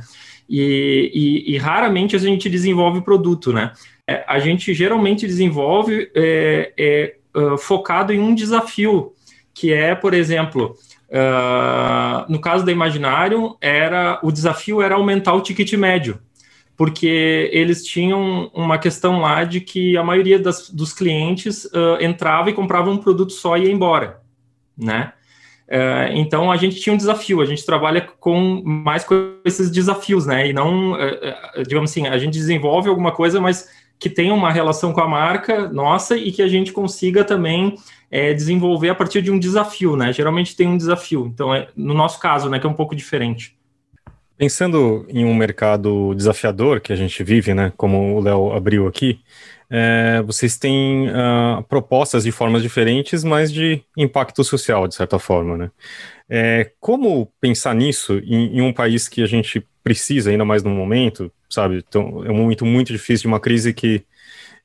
[0.48, 3.72] E, e, e raramente a gente desenvolve produto, né?
[4.06, 9.14] É, a gente geralmente desenvolve é, uh, focado em um desafio,
[9.52, 10.76] que é, por exemplo,
[11.08, 16.20] uh, no caso da Imaginário, era o desafio era aumentar o ticket médio
[16.80, 22.48] porque eles tinham uma questão lá de que a maioria das, dos clientes uh, entrava
[22.48, 24.22] e comprava um produto só e ia embora,
[24.78, 25.12] né?
[25.68, 30.24] Uh, então a gente tinha um desafio, a gente trabalha com mais com esses desafios,
[30.24, 30.48] né?
[30.48, 34.94] E não, uh, digamos assim, a gente desenvolve alguma coisa, mas que tenha uma relação
[34.94, 37.74] com a marca nossa e que a gente consiga também
[38.10, 40.14] é, desenvolver a partir de um desafio, né?
[40.14, 43.59] Geralmente tem um desafio, então é, no nosso caso, né, que é um pouco diferente.
[44.40, 49.20] Pensando em um mercado desafiador que a gente vive, né, como o Léo abriu aqui,
[49.68, 55.58] é, vocês têm uh, propostas de formas diferentes, mas de impacto social, de certa forma,
[55.58, 55.70] né?
[56.26, 60.70] É, como pensar nisso em, em, um país que a gente precisa, ainda mais no
[60.70, 61.84] momento, sabe?
[61.86, 64.02] Então, é um momento muito difícil de uma crise que,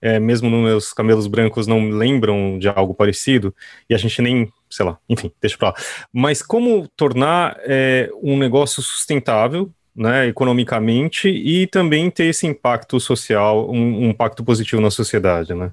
[0.01, 3.53] é, mesmo nos meus camelos brancos, não lembram de algo parecido,
[3.89, 5.75] e a gente nem sei lá, enfim, deixa pra lá.
[6.11, 13.71] Mas como tornar é, um negócio sustentável, né, economicamente, e também ter esse impacto social,
[13.71, 15.71] um, um impacto positivo na sociedade, né?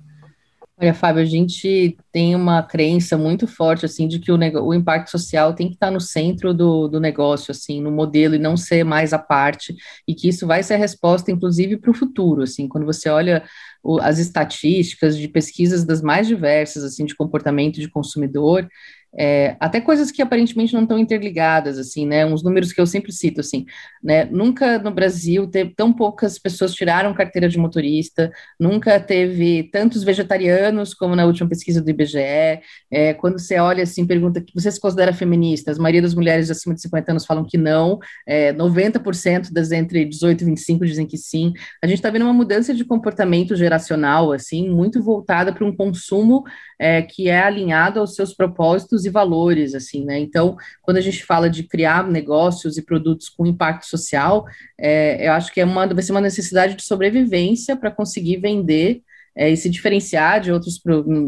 [0.83, 5.11] Olha, Fábio, a gente tem uma crença muito forte, assim, de que o, o impacto
[5.13, 8.83] social tem que estar no centro do, do negócio, assim, no modelo, e não ser
[8.83, 9.77] mais a parte,
[10.09, 13.45] e que isso vai ser a resposta, inclusive, para o futuro, assim, quando você olha
[13.81, 18.69] o, as estatísticas de pesquisas das mais diversas, assim, de comportamento de consumidor,
[19.15, 22.25] é, até coisas que aparentemente não estão interligadas, assim, né?
[22.25, 23.67] Uns números que eu sempre cito, assim,
[24.03, 24.25] né?
[24.25, 30.95] Nunca no Brasil teve tão poucas pessoas tiraram carteira de motorista, nunca teve tantos vegetarianos
[30.95, 32.61] como na última pesquisa do IBGE.
[32.91, 35.73] É, quando você olha assim, pergunta você se considera feminista?
[35.73, 40.05] A maioria das mulheres acima de 50 anos falam que não, é, 90% das entre
[40.07, 41.53] 18 e 25 dizem que sim.
[41.83, 46.45] A gente está vendo uma mudança de comportamento geracional, assim, muito voltada para um consumo
[46.79, 50.19] é, que é alinhado aos seus propósitos e valores, assim, né?
[50.19, 54.45] Então, quando a gente fala de criar negócios e produtos com impacto social,
[54.79, 59.03] é, eu acho que é uma, vai ser uma necessidade de sobrevivência para conseguir vender
[59.37, 60.81] é, e se diferenciar de outros,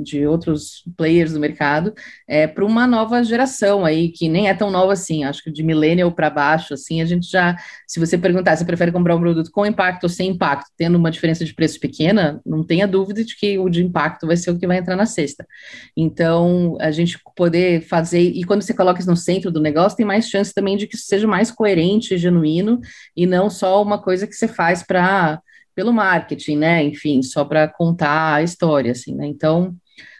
[0.02, 1.94] de outros players do mercado
[2.28, 5.62] é, para uma nova geração aí, que nem é tão nova assim, acho que de
[5.62, 9.50] millennial para baixo, assim, a gente já, se você perguntar, você prefere comprar um produto
[9.50, 13.36] com impacto ou sem impacto, tendo uma diferença de preço pequena, não tenha dúvida de
[13.36, 15.46] que o de impacto vai ser o que vai entrar na cesta.
[15.96, 20.06] Então, a gente poder fazer, e quando você coloca isso no centro do negócio, tem
[20.06, 22.80] mais chance também de que isso seja mais coerente, genuíno,
[23.16, 25.40] e não só uma coisa que você faz para
[25.74, 26.82] pelo marketing, né?
[26.84, 29.26] Enfim, só para contar a história, assim, né?
[29.26, 29.74] Então,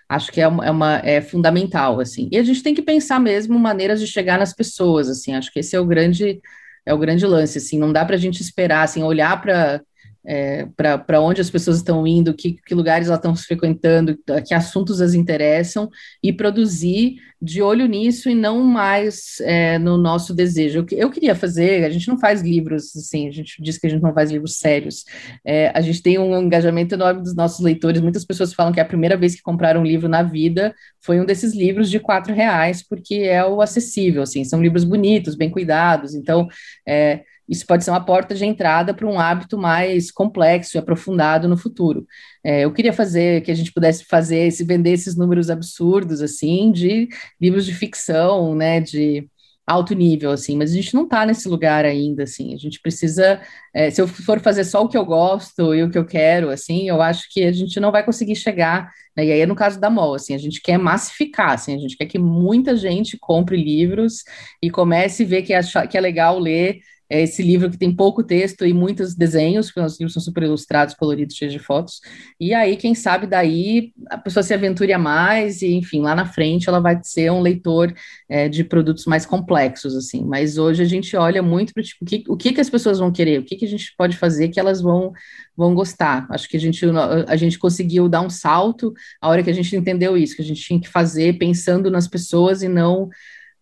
[0.08, 2.28] acho que é uma, é uma, é fundamental, assim.
[2.32, 5.34] E a gente tem que pensar mesmo maneiras de chegar nas pessoas, assim.
[5.34, 6.40] Acho que esse é o grande
[6.86, 7.78] é o grande lance, assim.
[7.78, 9.80] Não dá para a gente esperar, assim, olhar para
[10.26, 15.00] é, para onde as pessoas estão indo, que, que lugares elas estão frequentando, que assuntos
[15.00, 15.90] as interessam,
[16.22, 20.78] e produzir de olho nisso e não mais é, no nosso desejo.
[20.78, 23.90] Eu, eu, queria fazer, a gente não faz livros, assim, a gente diz que a
[23.90, 25.04] gente não faz livros sérios.
[25.44, 28.00] É, a gente tem um engajamento enorme dos nossos leitores.
[28.00, 31.26] Muitas pessoas falam que a primeira vez que compraram um livro na vida foi um
[31.26, 36.14] desses livros de quatro reais, porque é o acessível, assim, são livros bonitos, bem cuidados.
[36.14, 36.48] Então,
[36.88, 41.48] é, isso pode ser uma porta de entrada para um hábito mais complexo e aprofundado
[41.48, 42.06] no futuro.
[42.42, 46.72] É, eu queria fazer que a gente pudesse fazer, se vender esses números absurdos, assim,
[46.72, 47.08] de
[47.40, 49.28] livros de ficção, né, de
[49.66, 53.40] alto nível, assim, mas a gente não está nesse lugar ainda, assim, a gente precisa,
[53.72, 56.50] é, se eu for fazer só o que eu gosto e o que eu quero,
[56.50, 59.54] assim, eu acho que a gente não vai conseguir chegar, né, e aí é no
[59.54, 63.16] caso da MOL, assim, a gente quer massificar, assim, a gente quer que muita gente
[63.18, 64.22] compre livros
[64.62, 66.80] e comece a ver que é, que é legal ler
[67.14, 70.42] é esse livro que tem pouco texto e muitos desenhos, porque os livros são super
[70.42, 72.00] ilustrados, coloridos, cheios de fotos.
[72.40, 76.26] E aí, quem sabe daí a pessoa se aventure a mais e, enfim, lá na
[76.26, 77.94] frente ela vai ser um leitor
[78.28, 80.24] é, de produtos mais complexos, assim.
[80.24, 82.98] Mas hoje a gente olha muito para tipo, o, que, o que, que as pessoas
[82.98, 85.12] vão querer, o que, que a gente pode fazer que elas vão,
[85.56, 86.26] vão gostar.
[86.30, 86.84] Acho que a gente,
[87.28, 90.44] a gente conseguiu dar um salto a hora que a gente entendeu isso, que a
[90.44, 93.08] gente tinha que fazer pensando nas pessoas e não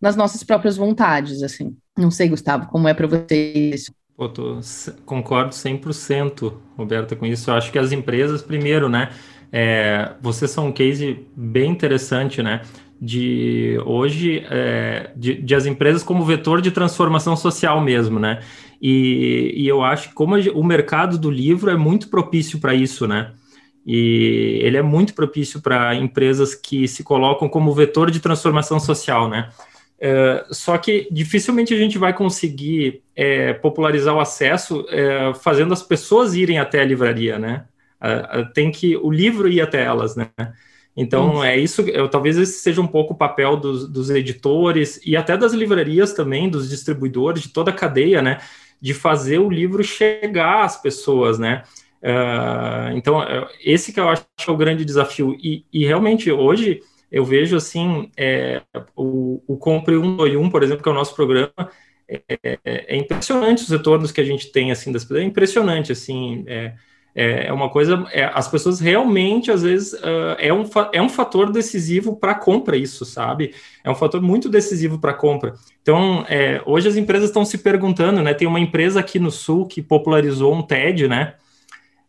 [0.03, 1.77] nas nossas próprias vontades, assim.
[1.97, 3.93] Não sei, Gustavo, como é para você isso?
[4.17, 4.59] Pô, tô,
[5.05, 7.49] concordo 100%, Roberta, com isso.
[7.49, 9.11] Eu acho que as empresas, primeiro, né,
[9.49, 12.63] é, vocês são um case bem interessante, né,
[13.01, 18.41] de hoje, é, de, de, as empresas como vetor de transformação social mesmo, né,
[18.81, 23.07] e, e eu acho que como o mercado do livro é muito propício para isso,
[23.07, 23.31] né,
[23.85, 29.29] e ele é muito propício para empresas que se colocam como vetor de transformação social,
[29.29, 29.49] né,
[30.05, 35.81] é, só que dificilmente a gente vai conseguir é, popularizar o acesso é, fazendo as
[35.81, 37.63] pessoas irem até a livraria, né?
[38.53, 40.27] tem que o livro ir até elas, né?
[40.93, 45.15] Então, é isso, eu, talvez esse seja um pouco o papel dos, dos, editores e
[45.15, 48.39] até das livrarias também, dos distribuidores, de toda a cadeia, né?
[48.81, 51.63] De fazer o livro chegar às pessoas, né?
[52.03, 55.33] Uh, então, é, esse que eu acho que é o grande desafio.
[55.41, 56.81] E, e realmente, hoje,
[57.13, 58.63] eu vejo, assim, é,
[58.95, 61.53] o, o Compre 121, por exemplo, que é o nosso programa,
[62.09, 65.91] é, é, é impressionante os retornos que a gente tem, assim, das pessoas, é impressionante,
[65.91, 66.73] assim, é,
[67.13, 71.07] é, é uma coisa, é, as pessoas realmente, às vezes, uh, é, um, é um
[71.07, 73.53] fator decisivo para a compra, isso, sabe?
[73.83, 75.53] É um fator muito decisivo para a compra.
[75.83, 78.33] Então, é, hoje as empresas estão se perguntando, né?
[78.33, 81.35] Tem uma empresa aqui no Sul que popularizou um TED, né?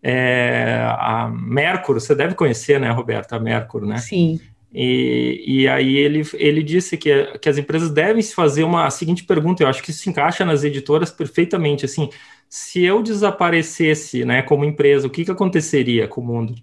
[0.03, 3.99] É, a Mercur, você deve conhecer, né, Roberta, a Mercur, né?
[3.99, 4.41] Sim.
[4.75, 9.23] E, e aí ele, ele disse que, que as empresas devem se fazer uma seguinte
[9.23, 12.11] pergunta, eu acho que isso se encaixa nas editoras perfeitamente, assim,
[12.49, 16.55] se eu desaparecesse, né, como empresa, o que, que aconteceria com o mundo?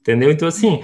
[0.00, 0.32] Entendeu?
[0.32, 0.82] Então, assim,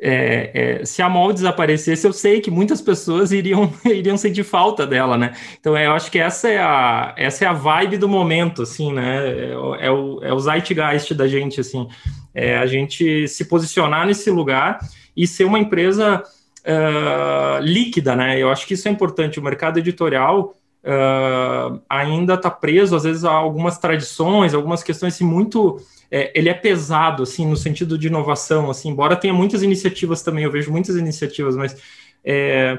[0.00, 4.86] é, é, se a MOL desaparecesse, eu sei que muitas pessoas iriam, iriam sentir falta
[4.86, 5.32] dela, né?
[5.60, 9.28] Então, eu acho que essa é a, essa é a vibe do momento, assim, né?
[9.28, 11.86] É, é, o, é o zeitgeist da gente, assim.
[12.34, 14.78] É a gente se posicionar nesse lugar
[15.22, 16.22] e ser uma empresa
[16.60, 18.38] uh, líquida, né?
[18.38, 19.38] Eu acho que isso é importante.
[19.38, 25.24] O mercado editorial uh, ainda está preso, às vezes, a algumas tradições, algumas questões assim,
[25.24, 25.76] muito.
[26.10, 30.42] É, ele é pesado, assim, no sentido de inovação, assim, embora tenha muitas iniciativas também,
[30.42, 31.76] eu vejo muitas iniciativas, mas
[32.24, 32.78] é,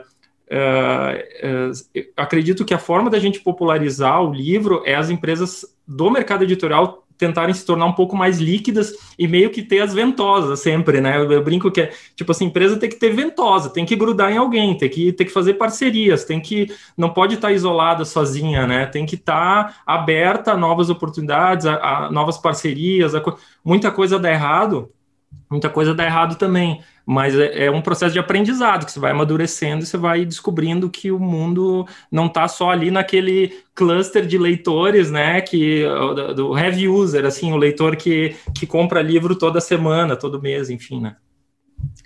[0.54, 6.12] Uh, uh, acredito que a forma da gente popularizar o livro é as empresas do
[6.12, 10.60] mercado editorial tentarem se tornar um pouco mais líquidas e meio que ter as ventosas
[10.60, 11.18] sempre, né?
[11.18, 14.32] Eu, eu brinco que é, tipo assim, empresa tem que ter ventosa, tem que grudar
[14.32, 18.66] em alguém, tem que, tem que fazer parcerias, tem que, não pode estar isolada sozinha,
[18.66, 18.88] né?
[18.88, 23.22] Tem que estar aberta a novas oportunidades, a, a novas parcerias, a,
[23.64, 24.90] muita coisa dá errado,
[25.52, 29.12] muita coisa dá errado também, mas é, é, um processo de aprendizado que você vai
[29.12, 34.38] amadurecendo e você vai descobrindo que o mundo não está só ali naquele cluster de
[34.38, 35.84] leitores, né, que
[36.36, 41.02] do, heavy user, assim, o leitor que, que compra livro toda semana, todo mês, enfim,
[41.02, 41.18] né.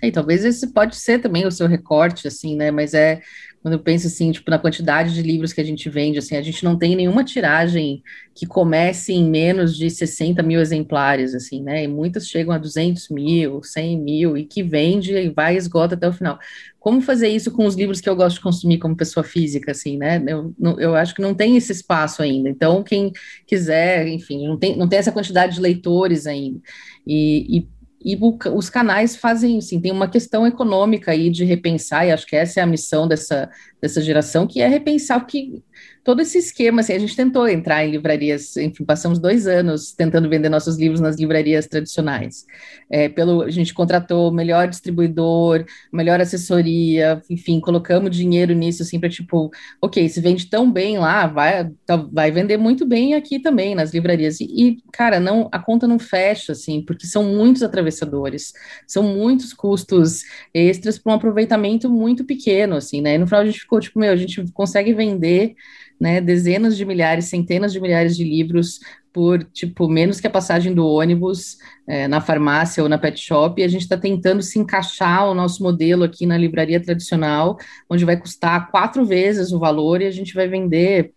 [0.02, 3.20] E talvez esse pode ser também o seu recorte, assim, né, mas é
[3.66, 6.40] quando eu penso assim, tipo, na quantidade de livros que a gente vende, assim, a
[6.40, 8.00] gente não tem nenhuma tiragem
[8.32, 11.82] que comece em menos de 60 mil exemplares, assim, né?
[11.82, 16.06] E muitas chegam a 200 mil, 100 mil, e que vende e vai esgota até
[16.06, 16.38] o final.
[16.78, 19.98] Como fazer isso com os livros que eu gosto de consumir como pessoa física, assim,
[19.98, 20.22] né?
[20.28, 22.48] Eu, eu acho que não tem esse espaço ainda.
[22.48, 23.10] Então, quem
[23.48, 26.60] quiser, enfim, não tem, não tem essa quantidade de leitores ainda.
[27.04, 27.68] E, e
[28.06, 28.16] e
[28.54, 32.60] os canais fazem, assim, tem uma questão econômica aí de repensar, e acho que essa
[32.60, 33.50] é a missão dessa,
[33.82, 35.60] dessa geração, que é repensar o que
[36.06, 40.28] todo esse esquema, assim, a gente tentou entrar em livrarias, enfim, passamos dois anos tentando
[40.28, 42.46] vender nossos livros nas livrarias tradicionais.
[42.88, 49.00] É, pelo, a gente contratou o melhor distribuidor, melhor assessoria, enfim, colocamos dinheiro nisso, assim,
[49.00, 49.50] para tipo,
[49.82, 53.92] ok, se vende tão bem lá, vai, tá, vai vender muito bem aqui também, nas
[53.92, 54.38] livrarias.
[54.40, 58.52] E, e, cara, não, a conta não fecha, assim, porque são muitos atravessadores,
[58.86, 60.22] são muitos custos
[60.54, 63.16] extras para um aproveitamento muito pequeno, assim, né?
[63.16, 65.56] E no final a gente ficou, tipo, meu, a gente consegue vender
[66.00, 68.80] né, dezenas de milhares, centenas de milhares de livros
[69.12, 71.56] por, tipo, menos que a passagem do ônibus
[71.88, 75.34] é, na farmácia ou na pet shop, e a gente está tentando se encaixar o
[75.34, 77.56] nosso modelo aqui na livraria tradicional,
[77.88, 81.12] onde vai custar quatro vezes o valor e a gente vai vender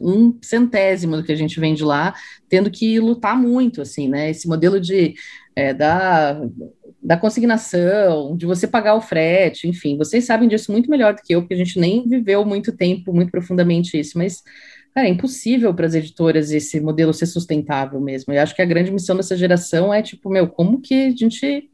[0.00, 2.14] um centésimo do que a gente vende lá,
[2.48, 5.14] tendo que lutar muito, assim, né, esse modelo de
[5.54, 6.38] é, da
[7.06, 11.32] da consignação, de você pagar o frete, enfim, vocês sabem disso muito melhor do que
[11.32, 14.42] eu, porque a gente nem viveu muito tempo, muito profundamente isso, mas,
[14.92, 18.32] cara, é impossível para as editoras esse modelo ser sustentável mesmo.
[18.32, 21.70] Eu acho que a grande missão dessa geração é, tipo, meu, como que a gente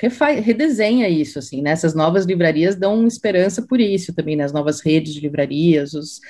[0.00, 1.70] redesenha isso, assim, né?
[1.70, 4.46] Essas novas livrarias dão esperança por isso também, né?
[4.52, 6.20] novas redes de livrarias, os,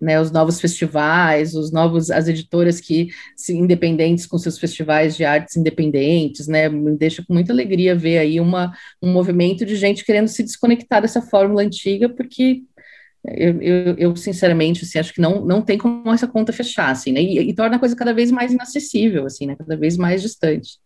[0.00, 5.24] né, os novos festivais, os novos, as editoras que se independentes com seus festivais de
[5.24, 6.68] artes independentes, né?
[6.68, 11.02] Me deixa com muita alegria ver aí uma, um movimento de gente querendo se desconectar
[11.02, 12.62] dessa fórmula antiga, porque
[13.24, 17.12] eu, eu, eu, sinceramente assim, acho que não, não tem como essa conta fechar, assim,
[17.12, 17.20] né?
[17.20, 19.56] E, e torna a coisa cada vez mais inacessível, assim, né?
[19.56, 20.78] Cada vez mais distante.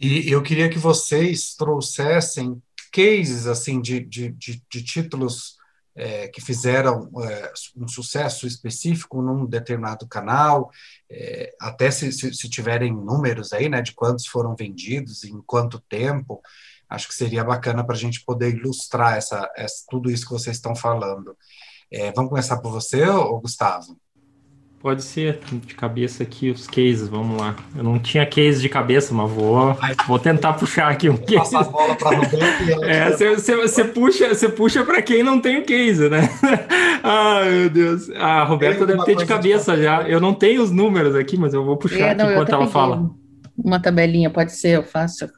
[0.00, 2.60] E eu queria que vocês trouxessem
[2.90, 5.56] cases assim de, de, de, de títulos
[5.94, 10.70] é, que fizeram é, um sucesso específico num determinado canal,
[11.10, 15.78] é, até se, se, se, tiverem números aí, né, de quantos foram vendidos, em quanto
[15.80, 16.40] tempo,
[16.88, 20.56] acho que seria bacana para a gente poder ilustrar essa, essa, tudo isso que vocês
[20.56, 21.36] estão falando.
[21.90, 24.00] É, vamos começar por você, ou Gustavo?
[24.80, 27.54] Pode ser de cabeça aqui os cases, vamos lá.
[27.76, 29.76] Eu não tinha case de cabeça, mas vou,
[30.08, 31.52] vou tentar puxar aqui um case.
[31.52, 32.16] Passa a bola para
[32.88, 36.30] É, você puxa, você puxa para quem não tem o case, né?
[37.02, 38.08] Ai, meu Deus.
[38.12, 40.08] A Roberta deve ter de cabeça de já.
[40.08, 42.66] Eu não tenho os números aqui, mas eu vou puxar é, não, aqui enquanto ela
[42.66, 43.10] fala.
[43.62, 45.28] Uma tabelinha, pode ser, eu faço.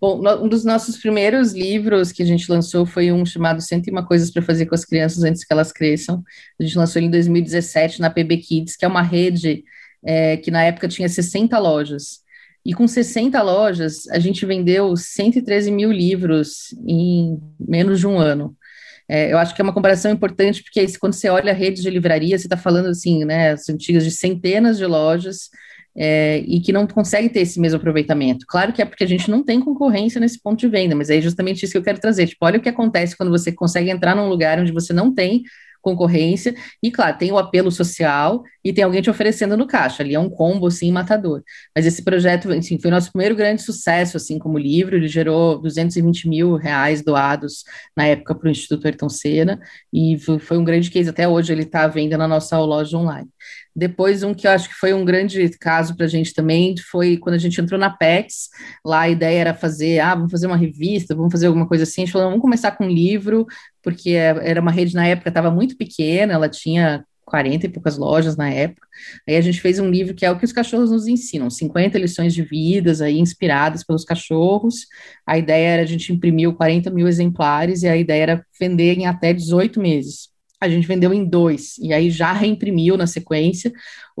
[0.00, 4.30] Bom, um dos nossos primeiros livros que a gente lançou foi um chamado 101 Coisas
[4.30, 6.24] para Fazer com as Crianças Antes que Elas Cresçam.
[6.58, 9.62] A gente lançou ele em 2017 na PB Kids, que é uma rede
[10.02, 12.20] é, que na época tinha 60 lojas.
[12.64, 18.56] E com 60 lojas, a gente vendeu 113 mil livros em menos de um ano.
[19.06, 21.90] É, eu acho que é uma comparação importante, porque quando você olha a rede de
[21.90, 25.50] livraria, você está falando assim, né, as antigas de centenas de lojas,
[25.96, 28.46] é, e que não consegue ter esse mesmo aproveitamento.
[28.46, 31.20] Claro que é porque a gente não tem concorrência nesse ponto de venda, mas é
[31.20, 32.26] justamente isso que eu quero trazer.
[32.26, 35.42] Tipo, olha o que acontece quando você consegue entrar num lugar onde você não tem
[35.80, 40.14] concorrência, e claro, tem o apelo social e tem alguém te oferecendo no caixa, ali
[40.14, 41.42] é um combo, assim, matador.
[41.74, 46.28] Mas esse projeto, assim, foi nosso primeiro grande sucesso, assim, como livro, ele gerou 220
[46.28, 47.64] mil reais doados
[47.96, 49.60] na época para o Instituto Ayrton Senna,
[49.92, 53.28] e foi um grande case, até hoje ele está à venda na nossa loja online.
[53.74, 57.16] Depois, um que eu acho que foi um grande caso para a gente também foi
[57.16, 58.48] quando a gente entrou na PEX.
[58.84, 62.02] Lá a ideia era fazer, ah, vamos fazer uma revista, vamos fazer alguma coisa assim.
[62.02, 63.46] A gente falou, vamos começar com um livro,
[63.82, 68.36] porque era uma rede na época, estava muito pequena, ela tinha 40 e poucas lojas
[68.36, 68.86] na época.
[69.26, 71.98] Aí a gente fez um livro que é o que os cachorros nos ensinam, 50
[71.98, 74.86] lições de vidas aí inspiradas pelos cachorros.
[75.26, 79.06] A ideia era a gente imprimiu 40 mil exemplares e a ideia era vender em
[79.06, 83.72] até 18 meses a gente vendeu em dois, e aí já reimprimiu na sequência.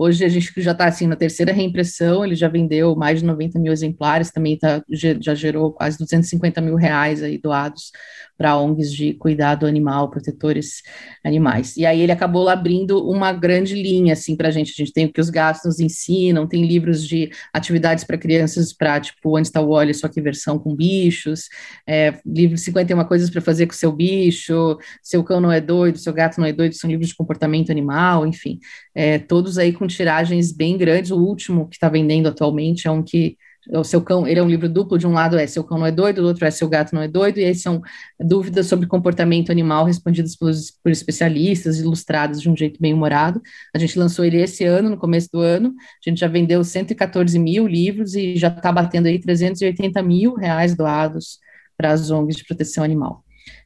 [0.02, 3.58] Hoje a gente já está assim na terceira reimpressão, ele já vendeu mais de 90
[3.58, 7.92] mil exemplares, também tá, já gerou quase 250 mil reais aí doados
[8.40, 10.80] para ONGs de cuidado animal, protetores
[11.22, 11.76] animais.
[11.76, 14.72] E aí ele acabou abrindo uma grande linha assim para a gente.
[14.72, 18.72] A gente tem o que os gatos nos ensinam, tem livros de atividades para crianças
[18.72, 21.50] para tipo Onde está o Wally, só que versão com bichos,
[21.86, 26.14] é, livro 51 coisas para fazer com seu bicho, seu cão não é doido, seu
[26.14, 28.58] gato não é doido, são livros de comportamento animal, enfim,
[28.94, 31.10] é, todos aí com tiragens bem grandes.
[31.10, 33.36] O último que está vendendo atualmente é um que
[33.68, 35.86] o seu cão, ele é um livro duplo, de um lado é seu cão não
[35.86, 37.82] é doido, do outro é seu gato não é doido, e aí são
[38.18, 43.40] dúvidas sobre comportamento animal respondidas pelos, por especialistas, ilustradas de um jeito bem humorado.
[43.74, 45.74] A gente lançou ele esse ano, no começo do ano,
[46.04, 50.74] a gente já vendeu 114 mil livros e já está batendo aí 380 mil reais
[50.74, 51.38] doados
[51.76, 53.24] para as ONGs de proteção animal.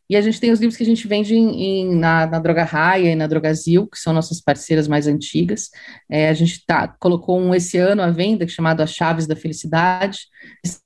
[0.09, 2.65] E a gente tem os livros que a gente vende em, em, na, na Droga
[2.65, 5.71] Raia e na Drogazil, que são nossas parceiras mais antigas.
[6.11, 10.21] É, a gente tá, colocou um esse ano à venda, chamado As Chaves da Felicidade.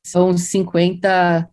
[0.05, 1.49] São 50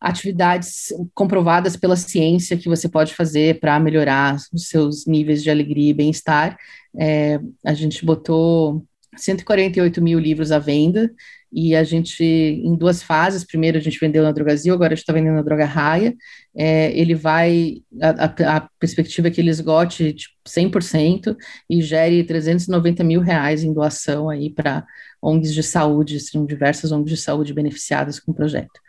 [0.00, 5.90] atividades comprovadas pela ciência que você pode fazer para melhorar os seus níveis de alegria
[5.90, 6.56] e bem-estar.
[6.98, 8.84] É, a gente botou
[9.16, 11.12] 148 mil livros à venda
[11.52, 15.02] e a gente, em duas fases, primeiro a gente vendeu na Drogazil, agora a gente
[15.02, 16.14] está vendendo na Droga Raia,
[16.54, 21.36] é, ele vai, a, a, perspectiva é que ele esgote tipo, 100%
[21.68, 24.84] e gere 390 mil reais em doação aí para
[25.22, 28.80] ONGs de saúde, são diversas ONGs de saúde beneficiadas com o projeto.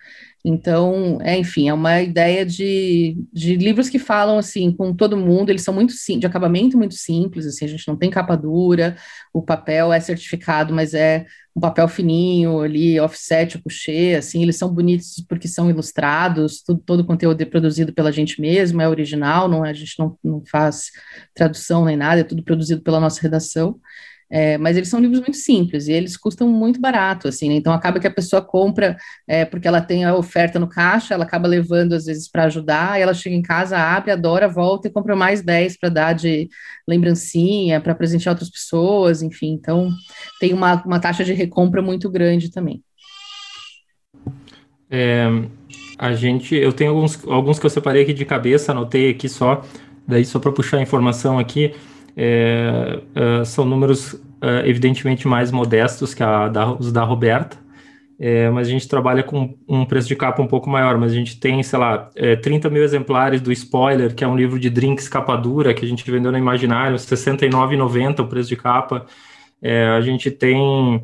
[0.44, 5.50] Então, é, enfim, é uma ideia de, de livros que falam assim com todo mundo,
[5.50, 8.96] eles são muito de acabamento muito simples, assim, a gente não tem capa dura,
[9.34, 14.56] o papel é certificado, mas é um papel fininho ali, offset, o coucher, assim, eles
[14.56, 18.88] são bonitos porque são ilustrados, tudo, todo o conteúdo é produzido pela gente mesmo, é
[18.88, 20.90] original, não, a gente não, não faz
[21.34, 23.78] tradução nem nada, é tudo produzido pela nossa redação.
[24.32, 27.56] É, mas eles são livros muito simples e eles custam muito barato, assim, né?
[27.56, 28.96] então acaba que a pessoa compra
[29.28, 33.00] é, porque ela tem a oferta no caixa, ela acaba levando às vezes para ajudar,
[33.00, 36.48] ela chega em casa, abre, adora, volta e compra mais 10 para dar de
[36.88, 39.90] lembrancinha, para presentear outras pessoas, enfim, então
[40.40, 42.84] tem uma, uma taxa de recompra muito grande também.
[44.92, 45.28] É,
[45.98, 49.64] a gente, eu tenho alguns, alguns que eu separei aqui de cabeça, anotei aqui só,
[50.08, 51.74] daí só para puxar a informação aqui,
[52.22, 57.58] é, é, são números é, evidentemente mais modestos que da, os da Roberta,
[58.20, 61.16] é, mas a gente trabalha com um preço de capa um pouco maior, mas a
[61.16, 64.70] gente tem, sei lá, é, 30 mil exemplares do Spoiler, que é um livro de
[64.70, 69.06] drinks capa dura, que a gente vendeu na Imaginário, R$ 69,90 o preço de capa.
[69.62, 71.02] É, a gente tem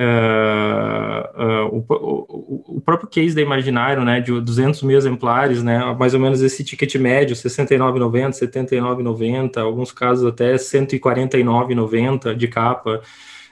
[0.00, 6.14] Uh, o, o, o, próprio case da Imaginário, né, de 200 mil exemplares, né, mais
[6.14, 13.02] ou menos esse ticket médio, 69,90, 79,90, alguns casos até 149,90 de capa.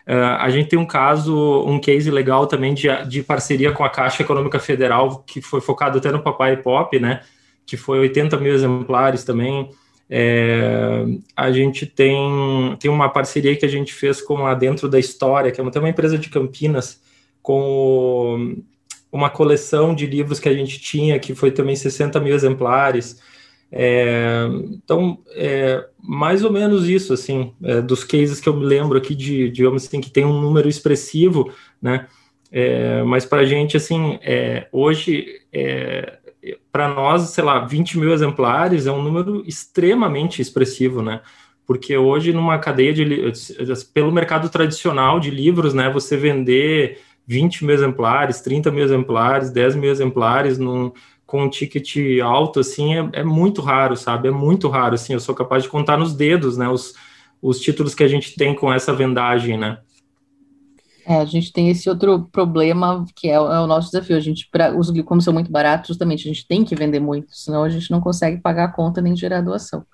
[0.07, 3.91] Uh, a gente tem um caso, um case legal também de, de parceria com a
[3.91, 7.23] Caixa Econômica Federal, que foi focado até no Papai Pop, né,
[7.67, 9.69] que foi 80 mil exemplares também.
[10.09, 11.05] É,
[11.37, 15.51] a gente tem, tem uma parceria que a gente fez com a Dentro da História,
[15.51, 17.01] que é uma, uma empresa de Campinas,
[17.43, 18.57] com
[19.11, 23.21] uma coleção de livros que a gente tinha, que foi também 60 mil exemplares.
[23.71, 28.97] É, então, é, mais ou menos isso, assim, é, dos cases que eu me lembro
[28.97, 32.07] aqui de, digamos assim, que tem um número expressivo, né?
[32.51, 36.16] É, mas para a gente, assim, é, hoje, é,
[36.71, 41.21] para nós, sei lá, 20 mil exemplares é um número extremamente expressivo, né?
[41.67, 43.33] Porque hoje, numa cadeia de
[43.93, 49.75] pelo mercado tradicional de livros, né, você vender 20 mil exemplares, 30 mil exemplares, 10
[49.75, 50.93] mil exemplares num,
[51.27, 54.29] com um ticket alto, assim, é, é, muito raro, sabe?
[54.29, 56.95] É muito raro, assim, eu sou capaz de contar nos dedos, né, os,
[57.43, 59.79] os títulos que a gente tem com essa vendagem, né?
[61.09, 64.17] É, a gente tem esse outro problema que é, é o nosso desafio.
[64.17, 67.29] A gente, pra, os como são muito baratos, justamente a gente tem que vender muito,
[67.31, 69.87] senão a gente não consegue pagar a conta nem gerar doação.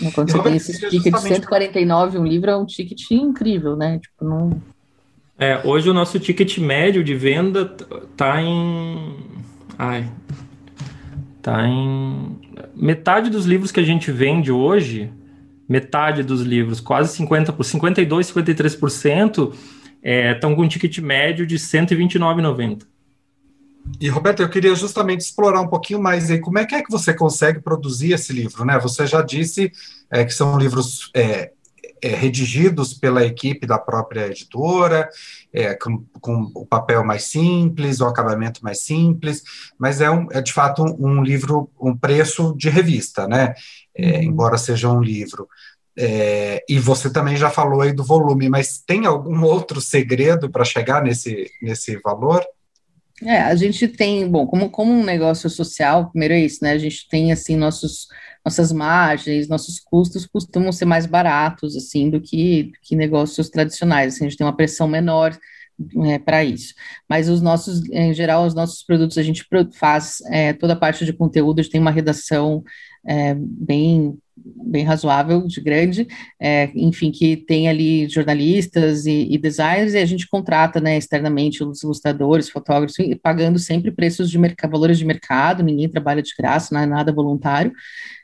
[0.00, 4.00] Né, quando você tem esse ticket de 149 um livro, é um ticket incrível, né?
[4.00, 4.60] Tipo, não.
[5.38, 7.64] É, hoje o nosso ticket médio de venda
[8.16, 9.16] tá em.
[9.78, 10.10] Ai.
[11.40, 12.36] Tá em.
[12.74, 15.12] Metade dos livros que a gente vende hoje
[15.68, 19.54] metade dos livros, quase 50%, por 52%, 53%,
[20.32, 22.82] estão é, com um ticket médio de R$ 129,90.
[24.00, 26.90] E, Roberto, eu queria justamente explorar um pouquinho mais aí, como é que é que
[26.90, 28.78] você consegue produzir esse livro, né?
[28.78, 29.72] Você já disse
[30.10, 31.52] é, que são livros é,
[32.02, 35.08] é, redigidos pela equipe da própria editora,
[35.52, 39.42] é, com, com, o papel mais simples, o acabamento mais simples,
[39.78, 43.54] mas é, um, é de fato um, um livro, um preço de revista, né?
[43.98, 44.22] É, uhum.
[44.22, 45.48] Embora seja um livro.
[46.00, 50.64] É, e você também já falou aí do volume, mas tem algum outro segredo para
[50.64, 52.44] chegar nesse, nesse valor?
[53.24, 56.70] É, a gente tem, bom, como, como um negócio social, primeiro é isso, né?
[56.70, 58.06] A gente tem assim nossos
[58.44, 64.14] nossas margens, nossos custos costumam ser mais baratos assim do que, do que negócios tradicionais.
[64.14, 65.36] Assim, a gente tem uma pressão menor
[66.06, 66.74] é, para isso.
[67.08, 71.04] Mas os nossos, em geral, os nossos produtos a gente faz é, toda a parte
[71.04, 72.62] de conteúdo, a gente tem uma redação
[73.08, 74.18] é, bem
[74.64, 76.06] bem razoável, de grande,
[76.40, 81.62] é, enfim, que tem ali jornalistas e, e, designers, e a gente contrata, né, externamente
[81.62, 84.38] os ilustradores, fotógrafos, pagando sempre preços de
[84.70, 87.72] valores de mercado, ninguém trabalha de graça, não é nada voluntário,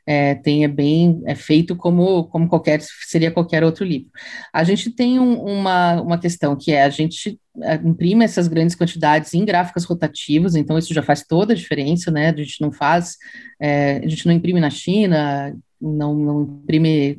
[0.06, 4.10] é, é bem, é feito como, como qualquer, seria qualquer outro livro.
[4.52, 8.74] A gente tem um, uma, uma questão que é, a gente é, imprime essas grandes
[8.74, 12.72] quantidades em gráficas rotativas, então isso já faz toda a diferença, né, a gente não
[12.72, 13.16] faz,
[13.60, 17.18] é, a gente não imprime na China, não, não imprime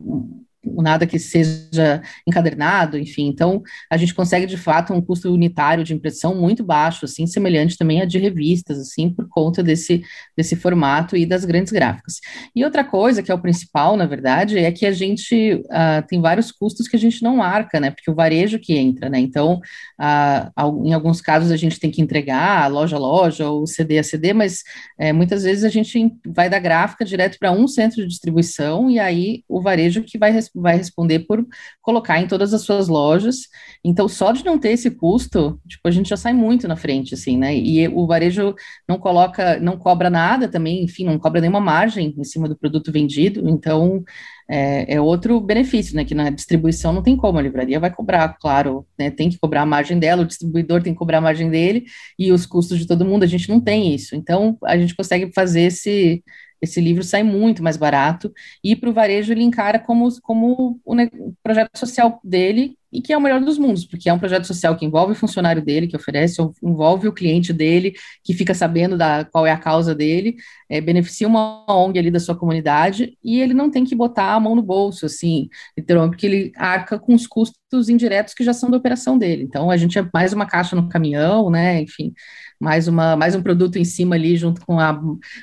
[0.65, 3.27] nada que seja encadernado, enfim.
[3.27, 7.77] Então, a gente consegue, de fato, um custo unitário de impressão muito baixo, assim, semelhante
[7.77, 10.03] também a de revistas, assim, por conta desse,
[10.35, 12.19] desse formato e das grandes gráficas.
[12.55, 16.21] E outra coisa, que é o principal, na verdade, é que a gente uh, tem
[16.21, 19.59] vários custos que a gente não arca, né, porque o varejo que entra, né, então,
[19.99, 24.03] uh, em alguns casos a gente tem que entregar loja a loja ou CD a
[24.03, 24.63] CD, mas
[24.99, 28.99] uh, muitas vezes a gente vai da gráfica direto para um centro de distribuição e
[28.99, 31.45] aí o varejo que vai vai responder por
[31.81, 33.47] colocar em todas as suas lojas.
[33.83, 37.13] Então, só de não ter esse custo, tipo, a gente já sai muito na frente,
[37.13, 37.55] assim, né?
[37.55, 38.55] E o varejo
[38.87, 42.91] não coloca, não cobra nada também, enfim, não cobra nenhuma margem em cima do produto
[42.91, 43.47] vendido.
[43.49, 44.03] Então,
[44.49, 46.05] é, é, outro benefício, né?
[46.05, 49.09] Que na distribuição não tem como, a livraria vai cobrar, claro, né?
[49.09, 51.85] Tem que cobrar a margem dela, o distribuidor tem que cobrar a margem dele
[52.17, 54.15] e os custos de todo mundo, a gente não tem isso.
[54.15, 56.23] Então, a gente consegue fazer esse
[56.61, 58.33] esse livro sai muito mais barato.
[58.63, 63.11] E para o varejo ele encara como, como o, o projeto social dele e que
[63.11, 65.87] é o melhor dos mundos, porque é um projeto social que envolve o funcionário dele,
[65.87, 67.93] que oferece, envolve o cliente dele,
[68.23, 70.37] que fica sabendo da qual é a causa dele,
[70.69, 74.39] é, beneficia uma ONG ali da sua comunidade, e ele não tem que botar a
[74.39, 78.69] mão no bolso, assim, literalmente, porque ele arca com os custos indiretos que já são
[78.69, 79.43] da operação dele.
[79.43, 82.13] Então, a gente é mais uma caixa no caminhão, né, enfim,
[82.59, 84.99] mais, uma, mais um produto em cima ali, junto com a,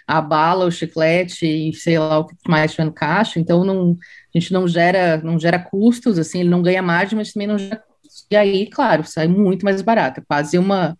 [0.07, 3.97] a bala, o chiclete e sei lá o que mais tiver no caixa, então não,
[4.35, 7.59] a gente não gera, não gera custos, assim, ele não ganha margem, mas também não
[7.59, 8.27] gera custos.
[8.31, 10.97] E aí, claro, sai muito mais barato, é quase uma,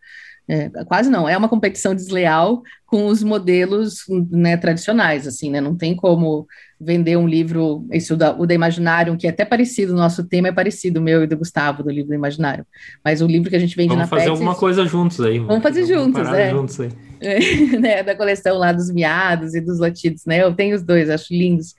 [0.49, 2.63] é, quase não, é uma competição desleal
[2.93, 6.47] com os modelos né, tradicionais, assim, né, não tem como
[6.79, 10.25] vender um livro, esse o da, o da Imaginário, que é até parecido, o nosso
[10.25, 12.67] tema é parecido, o meu e do Gustavo, do livro do Imaginário,
[13.03, 15.39] mas o livro que a gente vende vamos na fazer Pets, alguma coisa juntos aí.
[15.39, 16.51] Vamos fazer juntos, é.
[16.51, 16.91] juntos aí.
[17.79, 20.43] né, da coleção lá dos miados e dos latidos, né?
[20.43, 21.75] Eu tenho os dois, acho lindos.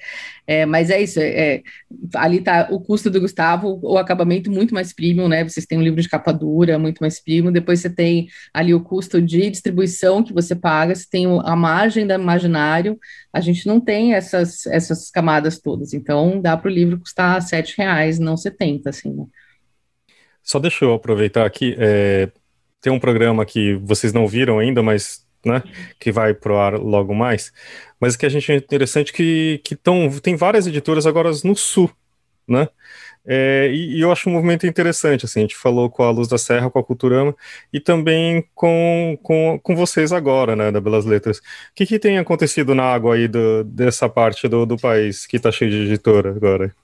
[0.48, 1.62] É, mas é isso, é,
[2.16, 5.44] ali tá o custo do Gustavo, o acabamento muito mais premium, né?
[5.44, 7.52] Vocês têm um livro de capa dura, muito mais premium.
[7.52, 12.14] Depois você tem ali o custo de distribuição que você paga, tem a margem do
[12.14, 13.00] imaginário,
[13.32, 15.94] a gente não tem essas, essas camadas todas.
[15.94, 19.26] Então, dá para o livro custar sete reais, não 70, assim, né?
[20.44, 22.30] Só deixa eu aproveitar aqui, é,
[22.82, 25.64] tem um programa que vocês não viram ainda, mas né,
[26.00, 27.52] que vai pro ar logo mais,
[28.00, 31.90] mas que a gente é interessante que, que tão, tem várias editoras agora no sul,
[32.48, 32.68] né?
[33.26, 36.28] É, e, e, eu acho um movimento interessante, assim, a gente falou com a Luz
[36.28, 37.34] da Serra, com a Culturama,
[37.72, 41.38] e também com, com, com vocês agora, né, da Belas Letras.
[41.38, 41.42] O
[41.74, 45.52] que, que tem acontecido na água aí do, dessa parte do, do país que está
[45.52, 46.76] cheio de editora agora?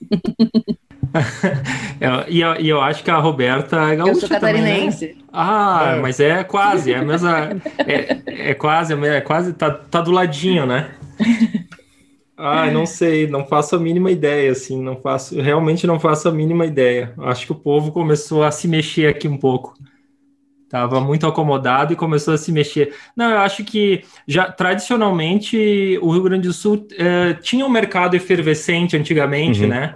[2.28, 5.06] e, eu, e eu acho que a Roberta é gaúcha Eu sou catarinense.
[5.06, 5.28] Também, né?
[5.32, 6.00] Ah, é.
[6.00, 7.50] mas é quase, é a mesma.
[7.78, 10.90] É, é quase, é quase, tá, tá do ladinho, né?
[12.36, 16.32] Ah, não sei, não faço a mínima ideia, assim, não faço, realmente não faço a
[16.32, 17.14] mínima ideia.
[17.18, 19.74] Acho que o povo começou a se mexer aqui um pouco.
[20.68, 22.92] Tava muito acomodado e começou a se mexer.
[23.16, 28.14] Não, eu acho que já tradicionalmente o Rio Grande do Sul eh, tinha um mercado
[28.14, 29.68] efervescente antigamente, uhum.
[29.68, 29.94] né?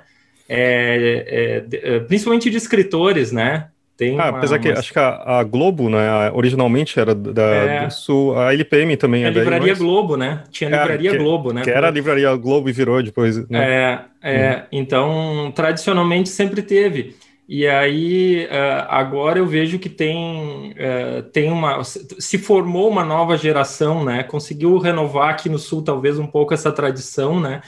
[0.49, 3.69] É, é, é, principalmente de escritores, né?
[4.01, 7.91] Tem ah, uma, apesar que acho que a, a, Globo, né, originalmente era da, é.
[7.91, 9.79] Sul, a LPM também é, a Livraria daí, mas...
[9.79, 10.43] Globo, né?
[10.51, 11.61] Tinha a é, Livraria que, Globo, né?
[11.61, 13.61] Que era a Livraria Globo e virou depois, né?
[13.63, 14.63] É, é uhum.
[14.73, 17.15] então, tradicionalmente sempre teve.
[17.47, 21.85] E aí, uh, agora eu vejo que tem, uh, tem uma.
[21.85, 24.23] Se formou uma nova geração, né?
[24.23, 27.61] Conseguiu renovar aqui no Sul, talvez, um pouco essa tradição, né?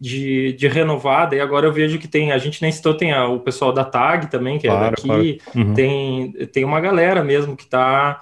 [0.00, 3.26] De, de renovada, e agora eu vejo que tem, a gente nem citou, tem a,
[3.26, 5.68] o pessoal da TAG também, que é claro, é daqui, claro.
[5.68, 5.74] uhum.
[5.74, 8.20] tem, tem uma galera mesmo que está.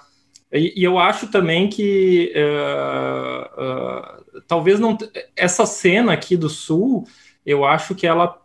[0.52, 4.96] E, e, eu acho também que uh, uh, talvez não.
[5.36, 7.06] Essa cena aqui do Sul,
[7.44, 8.40] eu acho que ela.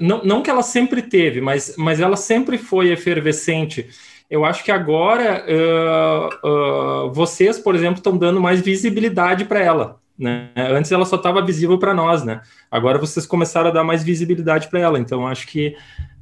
[0.00, 3.88] Não, não que ela sempre teve, mas, mas ela sempre foi efervescente.
[4.28, 10.01] Eu acho que agora uh, vocês, por exemplo, estão dando mais visibilidade para ela.
[10.18, 10.50] Né?
[10.56, 12.40] Antes ela só estava visível para nós, né?
[12.70, 14.98] Agora vocês começaram a dar mais visibilidade para ela.
[14.98, 15.76] Então acho que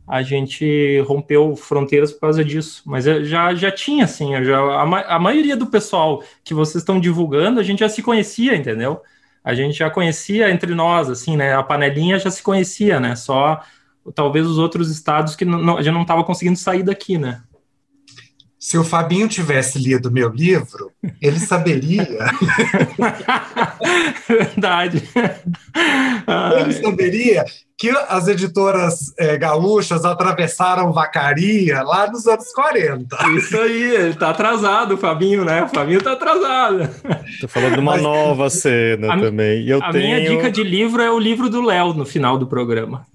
[0.06, 2.82] a gente rompeu fronteiras por causa disso.
[2.84, 7.60] Mas já, já tinha, assim, já, a, a maioria do pessoal que vocês estão divulgando,
[7.60, 9.00] a gente já se conhecia, entendeu?
[9.44, 11.54] A gente já conhecia entre nós, assim, né?
[11.54, 13.14] A panelinha já se conhecia, né?
[13.14, 13.62] Só
[14.14, 17.42] talvez os outros estados que a gente não estava conseguindo sair daqui, né?
[18.60, 22.06] Se o Fabinho tivesse lido meu livro, ele saberia.
[24.28, 25.02] Verdade.
[26.60, 27.42] ele saberia
[27.78, 33.16] que as editoras é, gaúchas atravessaram Vacaria lá nos anos 40.
[33.38, 35.62] Isso aí, ele tá atrasado, o Fabinho, né?
[35.62, 36.86] O Fabinho tá atrasado.
[37.40, 39.66] Tô falando de uma Mas, nova cena a, também.
[39.66, 40.04] Eu a tenho...
[40.04, 43.06] minha dica de livro é o livro do Léo no final do programa.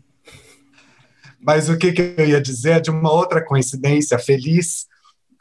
[1.40, 4.88] Mas o que, que eu ia dizer é de uma outra coincidência feliz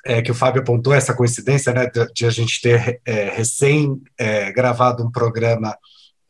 [0.05, 4.01] é, que o Fábio apontou, essa coincidência né, de, de a gente ter é, recém
[4.19, 5.77] é, gravado um programa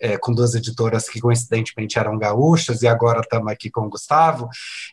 [0.01, 4.49] é, com duas editoras que coincidentemente eram gaúchas, e agora estamos aqui com o Gustavo,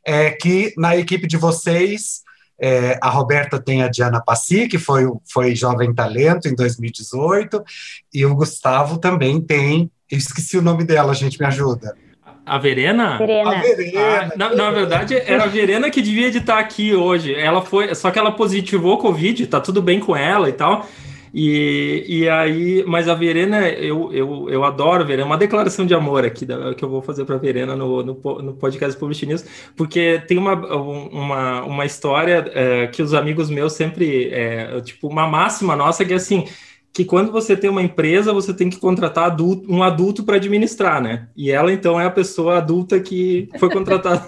[0.06, 2.22] é que na equipe de vocês,
[2.60, 7.64] é, a Roberta tem a Diana Passi, que foi, foi Jovem Talento em 2018,
[8.14, 11.96] e o Gustavo também tem, eu esqueci o nome dela, gente, me ajuda.
[12.46, 13.18] A Verena?
[13.18, 13.52] Verena.
[13.52, 14.02] A Verena.
[14.02, 17.34] Ah, na, na, verdade, era a Verena que devia de estar aqui hoje.
[17.34, 20.86] Ela foi, só que ela positivou Covid, tá tudo bem com ela e tal.
[21.34, 25.94] E, e aí, mas a Verena, eu, eu, eu adoro a Verena, uma declaração de
[25.94, 29.26] amor aqui da, que eu vou fazer para a Verena no, no, no podcast Publish
[29.26, 35.08] News, porque tem uma, uma, uma história é, que os amigos meus sempre, é, tipo,
[35.08, 36.46] uma máxima nossa que é assim,
[36.94, 41.02] que quando você tem uma empresa, você tem que contratar adulto, um adulto para administrar,
[41.02, 41.30] né?
[41.36, 44.26] E ela, então, é a pessoa adulta que foi contratada.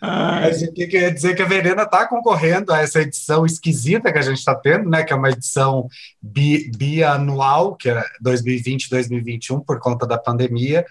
[0.00, 4.18] Mas o que quer dizer que a Verena está concorrendo a essa edição esquisita que
[4.18, 5.02] a gente está tendo, né?
[5.04, 5.88] Que é uma edição
[6.20, 10.84] bi, bianual, que é 2020-2021, por conta da pandemia,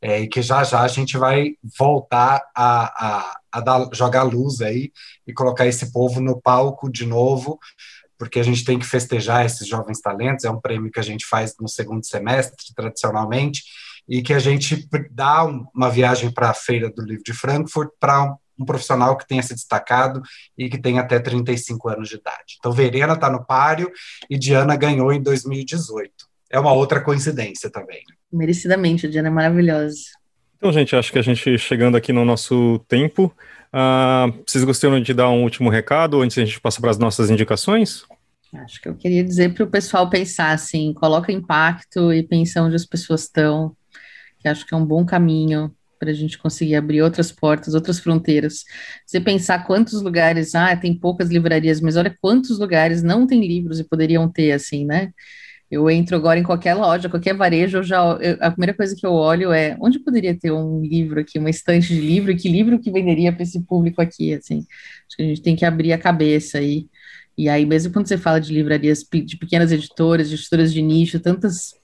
[0.00, 4.60] é, e que já já a gente vai voltar a, a, a dar, jogar luz
[4.60, 4.92] aí
[5.26, 7.58] e colocar esse povo no palco de novo
[8.18, 11.24] porque a gente tem que festejar esses jovens talentos, é um prêmio que a gente
[11.24, 13.62] faz no segundo semestre, tradicionalmente,
[14.08, 18.24] e que a gente dá uma viagem para a Feira do Livro de Frankfurt para
[18.24, 20.20] um, um, profissional que tenha se destacado
[20.56, 22.56] e que tem até 35 anos de idade.
[22.58, 23.90] Então, Verena está no páreo
[24.28, 26.10] e Diana ganhou em 2018.
[26.50, 28.02] É uma outra coincidência também.
[28.32, 30.00] Merecidamente, a Diana é maravilhosa.
[30.56, 33.32] Então, gente, acho que a gente chegando aqui no nosso tempo,
[33.72, 37.30] Uh, vocês gostariam de dar um último recado antes a gente passar para as nossas
[37.30, 38.04] indicações?
[38.54, 42.76] Acho que eu queria dizer para o pessoal pensar assim, coloca impacto e pensa onde
[42.76, 43.76] as pessoas estão,
[44.38, 47.98] que acho que é um bom caminho para a gente conseguir abrir outras portas, outras
[47.98, 48.64] fronteiras.
[49.04, 53.80] Você pensar quantos lugares, ah, tem poucas livrarias, mas olha quantos lugares não tem livros
[53.80, 55.12] e poderiam ter, assim, né?
[55.70, 59.04] Eu entro agora em qualquer loja, qualquer varejo, eu já eu, a primeira coisa que
[59.06, 62.78] eu olho é onde poderia ter um livro aqui, uma estante de livro, que livro
[62.78, 64.66] que venderia para esse público aqui, assim.
[65.06, 66.86] Acho que a gente tem que abrir a cabeça aí.
[67.36, 71.20] E aí, mesmo quando você fala de livrarias de pequenas editoras, de editoras de nicho,
[71.20, 71.74] tantas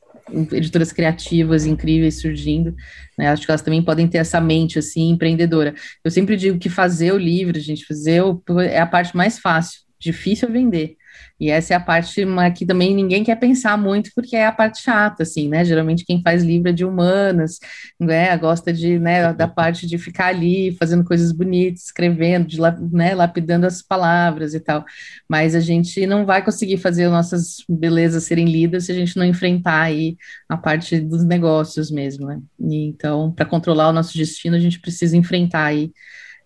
[0.53, 2.75] editoras criativas incríveis surgindo,
[3.19, 3.29] né?
[3.29, 5.75] Acho que elas também podem ter essa mente assim empreendedora.
[6.03, 9.81] Eu sempre digo que fazer o livro, gente, fazer o, é a parte mais fácil,
[9.99, 10.97] difícil é vender.
[11.39, 12.25] E essa é a parte
[12.57, 15.65] que também ninguém quer pensar muito, porque é a parte chata, assim, né?
[15.65, 17.59] Geralmente quem faz livro é de humanas,
[17.99, 18.37] né?
[18.37, 22.59] Gosta de, né, da parte de ficar ali fazendo coisas bonitas, escrevendo, de,
[22.93, 24.85] né, lapidando as palavras e tal.
[25.29, 29.25] Mas a gente não vai conseguir fazer nossas belezas serem lidas se a gente não
[29.25, 30.17] enfrentar aí
[30.49, 32.41] a parte dos negócios mesmo, né?
[32.61, 35.93] E, então, para controlar o nosso destino, a gente precisa enfrentar aí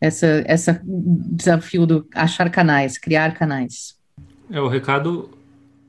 [0.01, 3.98] essa, essa desafio do achar canais, criar canais.
[4.51, 5.31] É, o recado,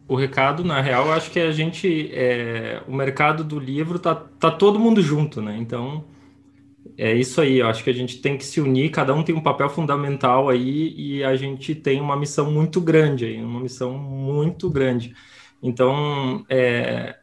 [0.07, 4.51] o recado, na real, acho que a gente, é, o mercado do livro tá, tá
[4.51, 5.57] todo mundo junto, né?
[5.57, 6.03] Então,
[6.97, 9.34] é isso aí, eu acho que a gente tem que se unir, cada um tem
[9.34, 13.97] um papel fundamental aí e a gente tem uma missão muito grande aí, uma missão
[13.97, 15.16] muito grande.
[15.64, 17.18] Então, é,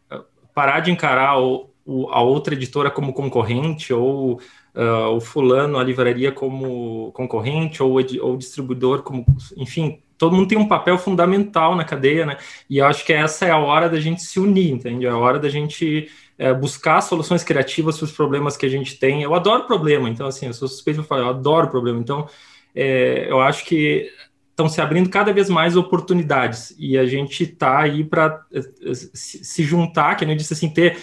[0.55, 4.41] parar de encarar o, o, a outra editora como concorrente ou
[4.75, 9.25] uh, o fulano, a livraria como concorrente ou o distribuidor como,
[9.57, 12.37] enfim, todo mundo tem um papel fundamental na cadeia, né?
[12.69, 15.07] E eu acho que essa é a hora da gente se unir, entende?
[15.07, 18.99] É a hora da gente é, buscar soluções criativas para os problemas que a gente
[18.99, 19.23] tem.
[19.23, 21.99] Eu adoro problema, então, assim, eu sou suspeito de falar, eu adoro problema.
[21.99, 22.29] Então,
[22.75, 24.11] é, eu acho que
[24.51, 28.61] estão se abrindo cada vez mais oportunidades e a gente está aí para é,
[28.95, 30.99] se juntar, que a gente disse assim, ter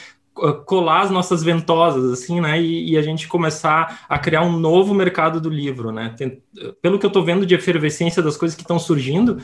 [0.66, 4.94] colar as nossas ventosas, assim, né, e, e, a gente começar a criar um novo
[4.94, 6.42] mercado do livro, né, Tem,
[6.82, 9.38] pelo que eu estou vendo de efervescência das coisas que estão surgindo,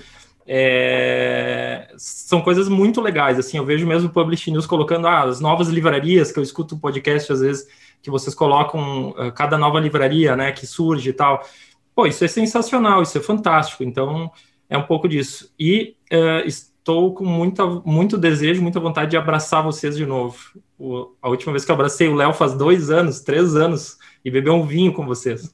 [0.48, 5.40] é, são coisas muito legais, assim, eu vejo mesmo o Publish News colocando ah, as
[5.40, 7.68] novas livrarias, que eu escuto o podcast às vezes,
[8.02, 11.46] que vocês colocam uh, cada nova livraria, né, que surge e tal,
[11.94, 14.32] pô, isso é sensacional, isso é fantástico, então
[14.68, 19.64] é um pouco disso, e uh, estou com muita, muito desejo, muita vontade de abraçar
[19.64, 20.36] vocês de novo.
[20.80, 24.32] O, a última vez que eu abracei o Léo faz dois anos, três anos, e
[24.32, 25.54] beber um vinho com vocês.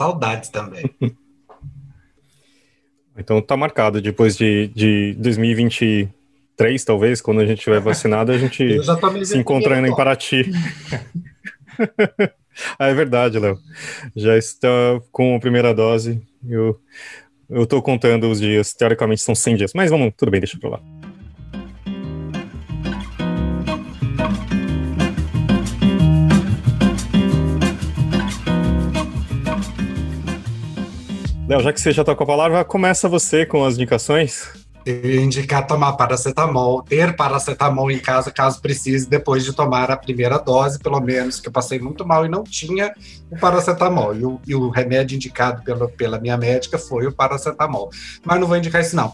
[0.00, 0.90] Saudades também.
[3.16, 8.78] então tá marcado, depois de, de 2023, talvez, quando a gente tiver vacinado, a gente
[9.26, 10.50] se encontrando em Paraty.
[12.78, 13.58] ah, é verdade, Léo.
[14.16, 14.68] Já está
[15.12, 16.20] com a primeira dose.
[16.48, 16.80] Eu
[17.54, 20.70] eu tô contando os dias, teoricamente são 100 dias, mas vamos, tudo bem, deixa pra
[20.70, 21.01] lá.
[31.52, 34.48] Léo, já que você já tá com a palavra, começa você com as indicações.
[34.86, 40.78] Indicar tomar paracetamol, ter paracetamol em casa caso precise, depois de tomar a primeira dose,
[40.78, 42.94] pelo menos, que eu passei muito mal e não tinha
[43.30, 44.16] o paracetamol.
[44.16, 47.90] E o, e o remédio indicado pela, pela minha médica foi o paracetamol.
[48.24, 49.12] Mas não vou indicar isso, não.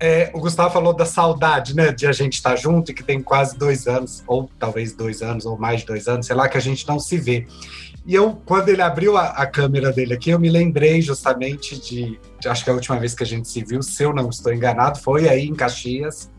[0.00, 3.22] É, o Gustavo falou da saudade, né, de a gente estar junto e que tem
[3.22, 6.56] quase dois anos, ou talvez dois anos, ou mais de dois anos, sei lá, que
[6.56, 7.46] a gente não se vê.
[8.06, 12.20] E eu, quando ele abriu a, a, câmera dele aqui, eu me lembrei justamente de,
[12.38, 14.52] de, Acho que a última vez que a gente se viu, se eu não estou
[14.52, 16.30] enganado, foi aí em Caxias,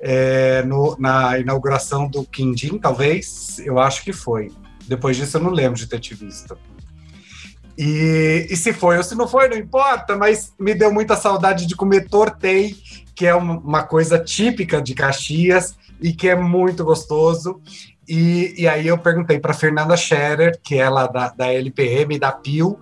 [0.00, 3.60] é, no, na inauguração do Quindim, talvez.
[3.60, 4.50] Eu acho que foi.
[4.88, 6.58] Depois disso, eu não lembro de ter te visto.
[7.78, 11.66] E, e se foi ou se não foi, não importa, mas me deu muita saudade
[11.66, 12.74] de comer tortei,
[13.14, 17.60] que é uma, uma coisa típica de Caxias e que é muito gostoso.
[18.08, 22.30] E, e aí eu perguntei para Fernanda Scherer, que é lá da, da LPM, da
[22.30, 22.78] PIL,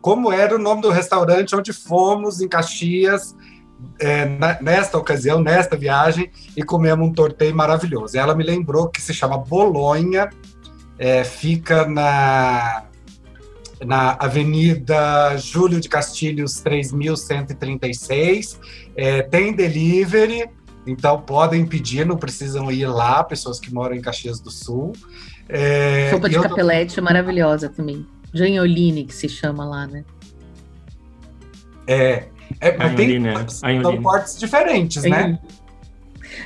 [0.00, 3.34] como era o nome do restaurante onde fomos em Caxias
[4.00, 4.26] é,
[4.60, 8.18] nesta ocasião, nesta viagem, e comemos um torteio maravilhoso.
[8.18, 10.28] Ela me lembrou que se chama Bolonha,
[10.98, 12.84] é, fica na,
[13.84, 18.60] na Avenida Júlio de Castilhos 3136,
[18.96, 20.50] é, tem delivery,
[20.88, 24.92] então podem pedir, não precisam ir lá, pessoas que moram em Caxias do Sul.
[25.48, 27.00] É, Sopa de capelete tô...
[27.00, 28.06] é maravilhosa também.
[28.32, 30.04] Janholine, que se chama lá, né?
[31.86, 32.28] É,
[32.60, 35.38] é mas tem, são cortes diferentes, tem, né?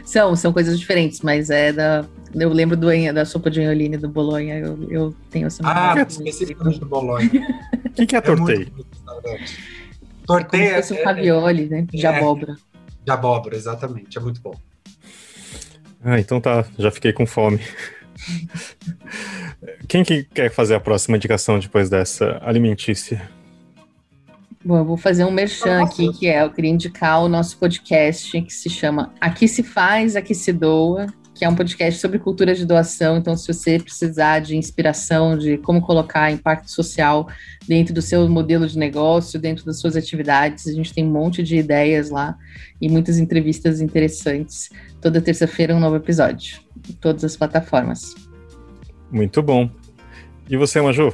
[0.04, 2.04] São, são coisas diferentes, mas é da.
[2.34, 6.80] Eu lembro do, da sopa de anholine do Bolonha, eu, eu tenho essa Ah, especificamente
[6.80, 7.30] do Bolonha.
[7.92, 8.72] O que, que é, é torteio?
[10.26, 10.80] Torteio é.
[10.80, 11.86] um ravioli, né?
[11.92, 12.56] De é, abóbora.
[13.04, 14.16] De abóbora, exatamente.
[14.16, 14.54] É muito bom.
[16.04, 16.64] Ah, então tá.
[16.78, 17.60] Já fiquei com fome.
[19.88, 23.28] Quem que quer fazer a próxima indicação depois dessa alimentícia?
[24.64, 28.40] Bom, eu vou fazer um merchan aqui, que é, eu queria indicar o nosso podcast,
[28.42, 31.06] que se chama Aqui se faz, aqui se doa,
[31.42, 33.16] que é um podcast sobre cultura de doação.
[33.16, 37.28] Então, se você precisar de inspiração de como colocar impacto social
[37.66, 41.42] dentro do seu modelo de negócio, dentro das suas atividades, a gente tem um monte
[41.42, 42.38] de ideias lá
[42.80, 44.70] e muitas entrevistas interessantes.
[45.00, 48.14] Toda terça-feira um novo episódio, em todas as plataformas.
[49.10, 49.68] Muito bom.
[50.48, 51.12] E você, Maju?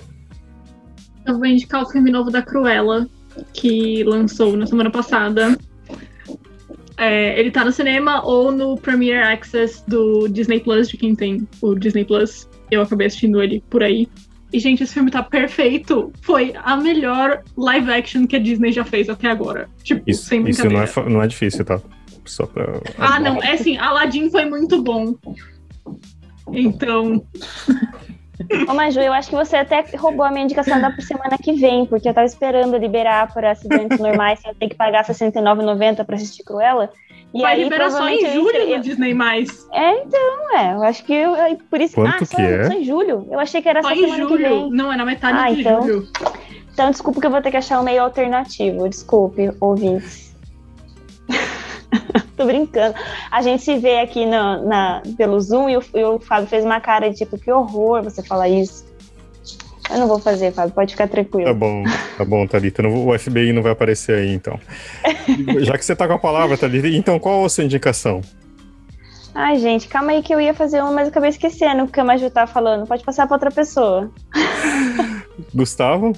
[1.24, 3.09] Eu vou indicar o filme novo da Cruella,
[3.55, 5.57] que lançou na semana passada.
[6.99, 11.46] É, ele tá no cinema ou no Premiere Access do Disney Plus, de quem tem
[11.62, 12.49] o Disney Plus.
[12.70, 14.09] Eu acabei assistindo ele por aí.
[14.53, 16.12] E, gente, esse filme tá perfeito.
[16.22, 19.68] Foi a melhor live action que a Disney já fez até agora.
[19.84, 21.80] Tipo, Isso, sem isso não é, não é difícil, tá?
[22.24, 22.80] Só pra.
[22.99, 25.14] Ah, não, é assim, Aladdin foi muito bom.
[26.53, 27.24] Então,
[28.68, 31.84] Ô, Maju, eu acho que você até roubou a minha indicação da semana que vem,
[31.86, 36.05] porque eu tava esperando liberar para acidentes normais sem eu ter que pagar R$ 69,90
[36.05, 36.91] pra assistir Cruella.
[37.34, 39.12] E vai aí, liberar só em eu julho entre- no Disney+.
[39.12, 39.66] Mais.
[39.72, 40.72] É, então, é.
[40.74, 42.64] Eu acho que eu, é por isso Quanto ah, só, que é?
[42.64, 43.26] só em julho.
[43.30, 44.49] Eu achei que era Só só em semana que julho.
[44.49, 44.70] vem.
[44.70, 45.82] Não, é na metade Ah, de então.
[45.82, 46.09] julho.
[46.72, 48.89] Então, desculpa que eu vou ter que achar um meio alternativo.
[48.89, 50.34] Desculpe, ouvintes.
[52.36, 52.95] Tô brincando.
[53.30, 56.64] A gente se vê aqui no- na, pelo Zoom e o, e o Fábio fez
[56.64, 58.86] uma cara de tipo, que horror você falar isso.
[59.91, 61.47] Eu não vou fazer, Fábio, pode ficar tranquilo.
[61.47, 61.82] Tá bom,
[62.18, 62.82] tá bom, Thalita.
[62.82, 64.61] Não o FBI não vai aparecer aí, então.
[65.64, 68.20] Já que você tá com a palavra, Thalita, então qual a sua indicação?
[69.34, 72.05] Ai, gente, calma aí que eu ia fazer uma, mas acabei esquecendo o que a
[72.05, 72.86] Maju tá falando.
[72.86, 74.11] Pode passar pra outra pessoa.
[75.55, 76.12] Gustavo?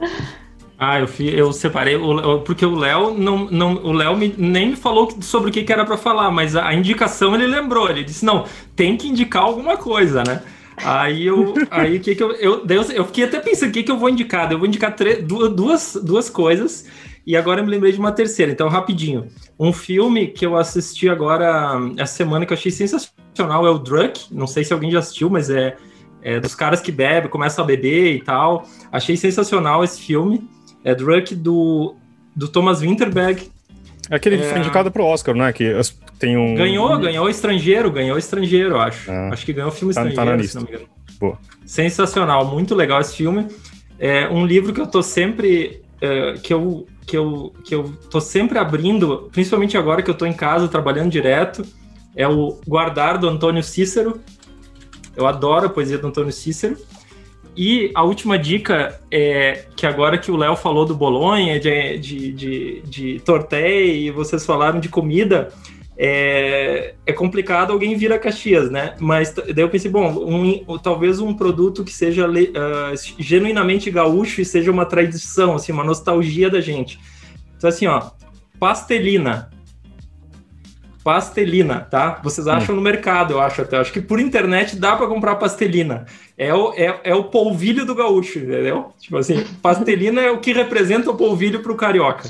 [0.78, 4.70] Ah, eu, fi- eu separei, o- porque o Léo não, não, o Léo me- nem
[4.70, 7.88] me falou sobre o que, que era pra falar, mas a, a indicação ele lembrou,
[7.88, 10.42] ele disse, não, tem que indicar alguma coisa, né?
[10.76, 13.90] Aí eu, aí que que eu, eu, eu, eu fiquei até pensando, o que que
[13.90, 14.52] eu vou indicar?
[14.52, 16.84] Eu vou indicar du- duas, duas coisas,
[17.26, 19.28] e agora eu me lembrei de uma terceira, então rapidinho.
[19.58, 24.26] Um filme que eu assisti agora, essa semana, que eu achei sensacional, é o Drunk,
[24.30, 25.74] não sei se alguém já assistiu, mas é,
[26.20, 28.66] é dos caras que bebem, começam a beber e tal.
[28.92, 30.46] Achei sensacional esse filme.
[30.86, 31.96] É Drunk do,
[32.34, 33.50] do Thomas Winterberg.
[34.08, 34.48] Aquele que É.
[34.50, 35.52] foi indicado pro Oscar, né?
[35.52, 35.74] Que
[36.18, 36.54] tem um.
[36.54, 39.10] Ganhou, ganhou estrangeiro, ganhou estrangeiro, acho.
[39.10, 39.30] Ah.
[39.32, 40.60] Acho que ganhou filme Tá- tá estrangeiro, na se lista.
[40.60, 40.88] não me engano.
[41.18, 41.38] Boa.
[41.66, 43.48] Sensacional, muito legal esse filme.
[43.98, 45.82] É um livro que eu tô sempre.
[46.00, 50.26] é, que, eu, que, eu, que eu tô sempre abrindo, principalmente agora que eu tô
[50.26, 51.64] em casa trabalhando direto.
[52.14, 54.20] É o Guardar do Antônio Cícero.
[55.16, 56.76] Eu adoro a poesia do Antônio Cícero.
[57.56, 62.32] E a última dica é que agora que o Léo falou do Bolonha, de, de,
[62.32, 65.48] de, de torteia, e vocês falaram de comida,
[65.96, 68.94] é, é complicado alguém vir a Caxias, né?
[69.00, 74.44] Mas daí eu pensei, bom, um- talvez um produto que seja ah, genuinamente gaúcho e
[74.44, 77.00] seja uma tradição, assim, uma nostalgia da gente.
[77.56, 78.10] Então, assim, ó,
[78.60, 79.50] pastelina.
[81.06, 82.20] Pastelina, tá?
[82.20, 83.76] Vocês acham no mercado, eu acho até.
[83.76, 86.04] Acho que por internet dá para comprar pastelina.
[86.36, 88.92] É o, é, é o polvilho do gaúcho, entendeu?
[88.98, 92.28] Tipo assim, pastelina é o que representa o polvilho pro carioca.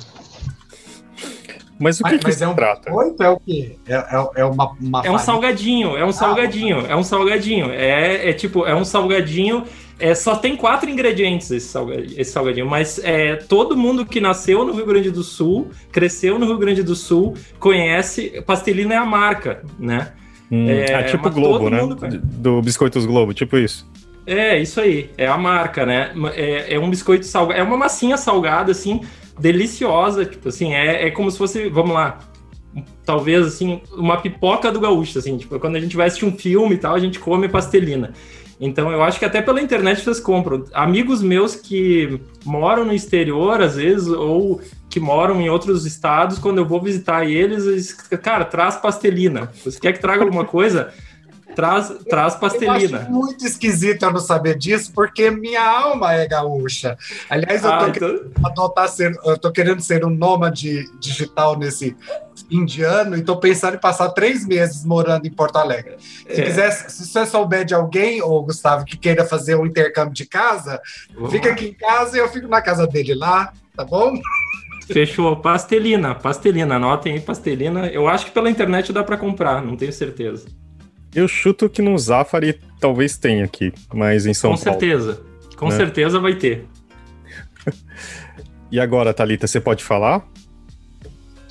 [1.78, 2.90] Mas o que, Mas, que mas se é um trata?
[2.90, 3.22] biscoito?
[3.22, 3.76] É o quê?
[3.86, 5.18] É, é, é uma, uma É um farinha?
[5.18, 7.70] salgadinho, é um salgadinho, é um salgadinho.
[7.70, 9.64] É, é tipo, é um salgadinho.
[9.98, 14.62] É, só tem quatro ingredientes esse salgadinho, esse salgadinho, mas é, todo mundo que nasceu
[14.64, 18.42] no Rio Grande do Sul, cresceu no Rio Grande do Sul, conhece.
[18.46, 20.12] Pastelina é a marca, né?
[20.52, 21.78] Hum, É, é, tipo Globo, né?
[21.80, 22.18] conhece.
[22.18, 23.86] Do Biscoitos Globo, tipo isso.
[24.26, 26.12] É, isso aí, é a marca, né?
[26.34, 29.00] É, é um biscoito salgado, é uma massinha salgada, assim,
[29.38, 32.18] deliciosa, tipo assim, é, é como se fosse, vamos lá,
[33.04, 36.74] talvez, assim, uma pipoca do gaúcho, assim, tipo, quando a gente vai assistir um filme
[36.74, 38.12] e tal, a gente come pastelina.
[38.58, 40.64] Então, eu acho que até pela internet vocês compram.
[40.72, 46.58] Amigos meus que moram no exterior, às vezes, ou que moram em outros estados, quando
[46.58, 49.52] eu vou visitar eles, eles cara, traz pastelina.
[49.62, 50.92] Você quer que traga alguma coisa?
[51.56, 52.98] Traz, traz Eu pastelina.
[53.00, 56.98] acho muito esquisito eu não saber disso, porque minha alma é gaúcha.
[57.30, 61.58] Aliás, eu tô Ah, querendo então- adotar ser, eu tô querendo ser um nômade digital
[61.58, 61.96] nesse
[62.50, 65.96] indiano e tô pensando em passar três meses morando em Porto Alegre.
[65.98, 66.44] Se É.
[66.44, 70.78] quiser, se você souber de alguém, ou Gustavo, que queira fazer um intercâmbio de casa,
[71.30, 74.12] fica aqui em casa e eu fico na casa dele lá, tá bom?
[74.86, 75.36] Fechou.
[75.36, 76.76] Pastelina, pastelina.
[76.76, 77.86] Anotem aí, pastelina.
[77.88, 80.46] Eu acho que pela internet dá pra comprar, não tenho certeza.
[81.16, 84.78] Eu chuto que no Zafari talvez tenha aqui, mas em São Com Paulo.
[84.78, 85.22] certeza.
[85.56, 85.76] Com Né?
[85.76, 86.66] certeza vai ter.
[88.70, 90.26] E agora, Thalita, você pode falar?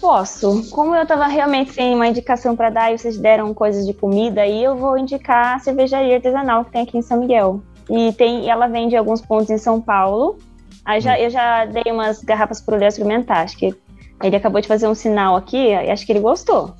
[0.01, 0.69] Posso.
[0.69, 4.41] Como eu tava realmente sem uma indicação para dar e vocês deram coisas de comida,
[4.41, 7.61] aí eu vou indicar a cervejaria artesanal que tem aqui em São Miguel.
[7.89, 10.37] E tem, ela vende alguns pontos em São Paulo.
[10.83, 13.45] Aí já, eu já dei umas garrafas pro Léo experimentar.
[13.45, 13.73] Acho que
[14.21, 16.75] ele acabou de fazer um sinal aqui e acho que ele gostou.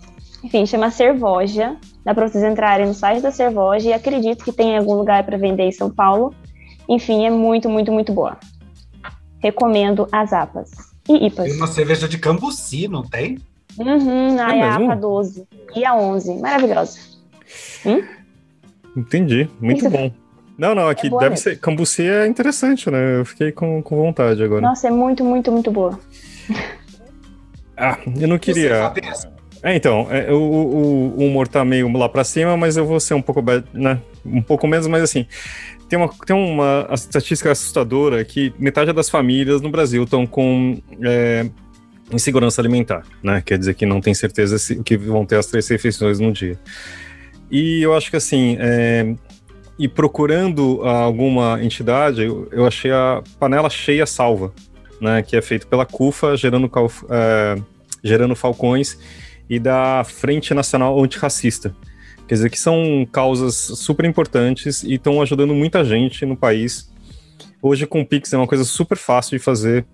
[0.45, 1.75] Enfim, chama Cervoja.
[2.03, 5.37] Dá para vocês entrarem no site da Cervoja e acredito que tem algum lugar para
[5.39, 6.35] vender em São Paulo.
[6.87, 8.37] Enfim, é muito, muito, muito boa.
[9.39, 10.69] Recomendo as APAs
[11.09, 11.47] e IPAs.
[11.49, 13.39] Tem uma cerveja de Cambuci, não tem?
[13.77, 14.75] Uhum, a, É a?
[14.75, 16.35] APA 12 e a 11.
[16.39, 16.99] Maravilhosa.
[18.95, 19.89] Entendi, muito Isso.
[19.89, 20.11] bom.
[20.57, 21.37] Não, não, aqui É deve mesmo.
[21.37, 21.59] ser.
[21.59, 23.19] Cambuci é interessante, né?
[23.19, 24.61] Eu fiquei com, com vontade agora.
[24.61, 25.99] Nossa, é muito, muito, muito boa.
[27.75, 28.79] Ah, eu não Você, queria.
[28.83, 29.34] Fabrício?
[29.65, 32.99] É, então, é, o, o, o humor tá meio lá pra cima, mas eu vou
[32.99, 33.43] ser um pouco,
[33.73, 35.25] né, um pouco menos, mas assim,
[35.89, 41.49] tem uma, tem uma estatística assustadora que metade das famílias no Brasil estão com é,
[42.11, 43.41] insegurança alimentar, né?
[43.43, 46.59] Quer dizer que não tem certeza se, que vão ter as três refeições no dia.
[47.49, 49.15] E eu acho que assim, é,
[49.79, 54.53] e procurando alguma entidade, eu, eu achei a panela cheia salva,
[55.01, 55.23] né?
[55.23, 56.69] Que é feito pela CUFA, gerando,
[57.09, 57.55] é,
[58.03, 58.95] gerando falcões
[59.49, 61.75] e da Frente Nacional Antirracista.
[62.27, 66.91] Quer dizer que são causas super importantes e estão ajudando muita gente no país.
[67.61, 69.85] Hoje com o Pix é uma coisa super fácil de fazer.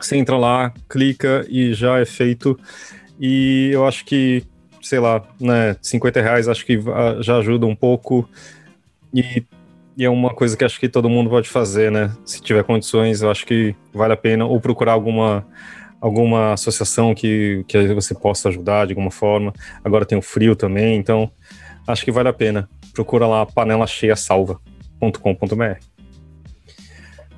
[0.00, 2.58] Você entra lá, clica e já é feito.
[3.20, 4.42] E eu acho que,
[4.80, 6.80] sei lá, né, 50 reais acho que
[7.20, 8.28] já ajuda um pouco.
[9.14, 9.44] E,
[9.96, 12.12] e é uma coisa que acho que todo mundo pode fazer, né?
[12.24, 14.44] Se tiver condições, eu acho que vale a pena.
[14.44, 15.46] Ou procurar alguma
[16.02, 19.52] alguma associação que, que você possa ajudar de alguma forma.
[19.84, 21.30] Agora tem o frio também, então
[21.86, 22.68] acho que vale a pena.
[22.92, 25.78] Procura lá panela cheia salva.com.br.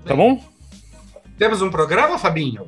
[0.06, 0.42] Tá bom?
[1.38, 2.66] Temos um programa, Fabinho?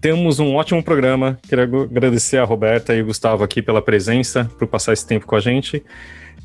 [0.00, 1.38] Temos um ótimo programa.
[1.48, 5.26] Quero ag- agradecer a Roberta e o Gustavo aqui pela presença, por passar esse tempo
[5.26, 5.82] com a gente.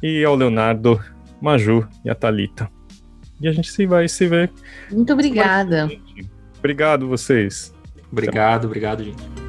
[0.01, 1.01] E ao Leonardo,
[1.41, 2.69] Maju e a Thalita.
[3.41, 4.51] E a gente se vai se ver.
[4.89, 5.89] Muito obrigada.
[6.59, 7.74] Obrigado vocês.
[8.11, 9.44] Obrigado, obrigado, gente.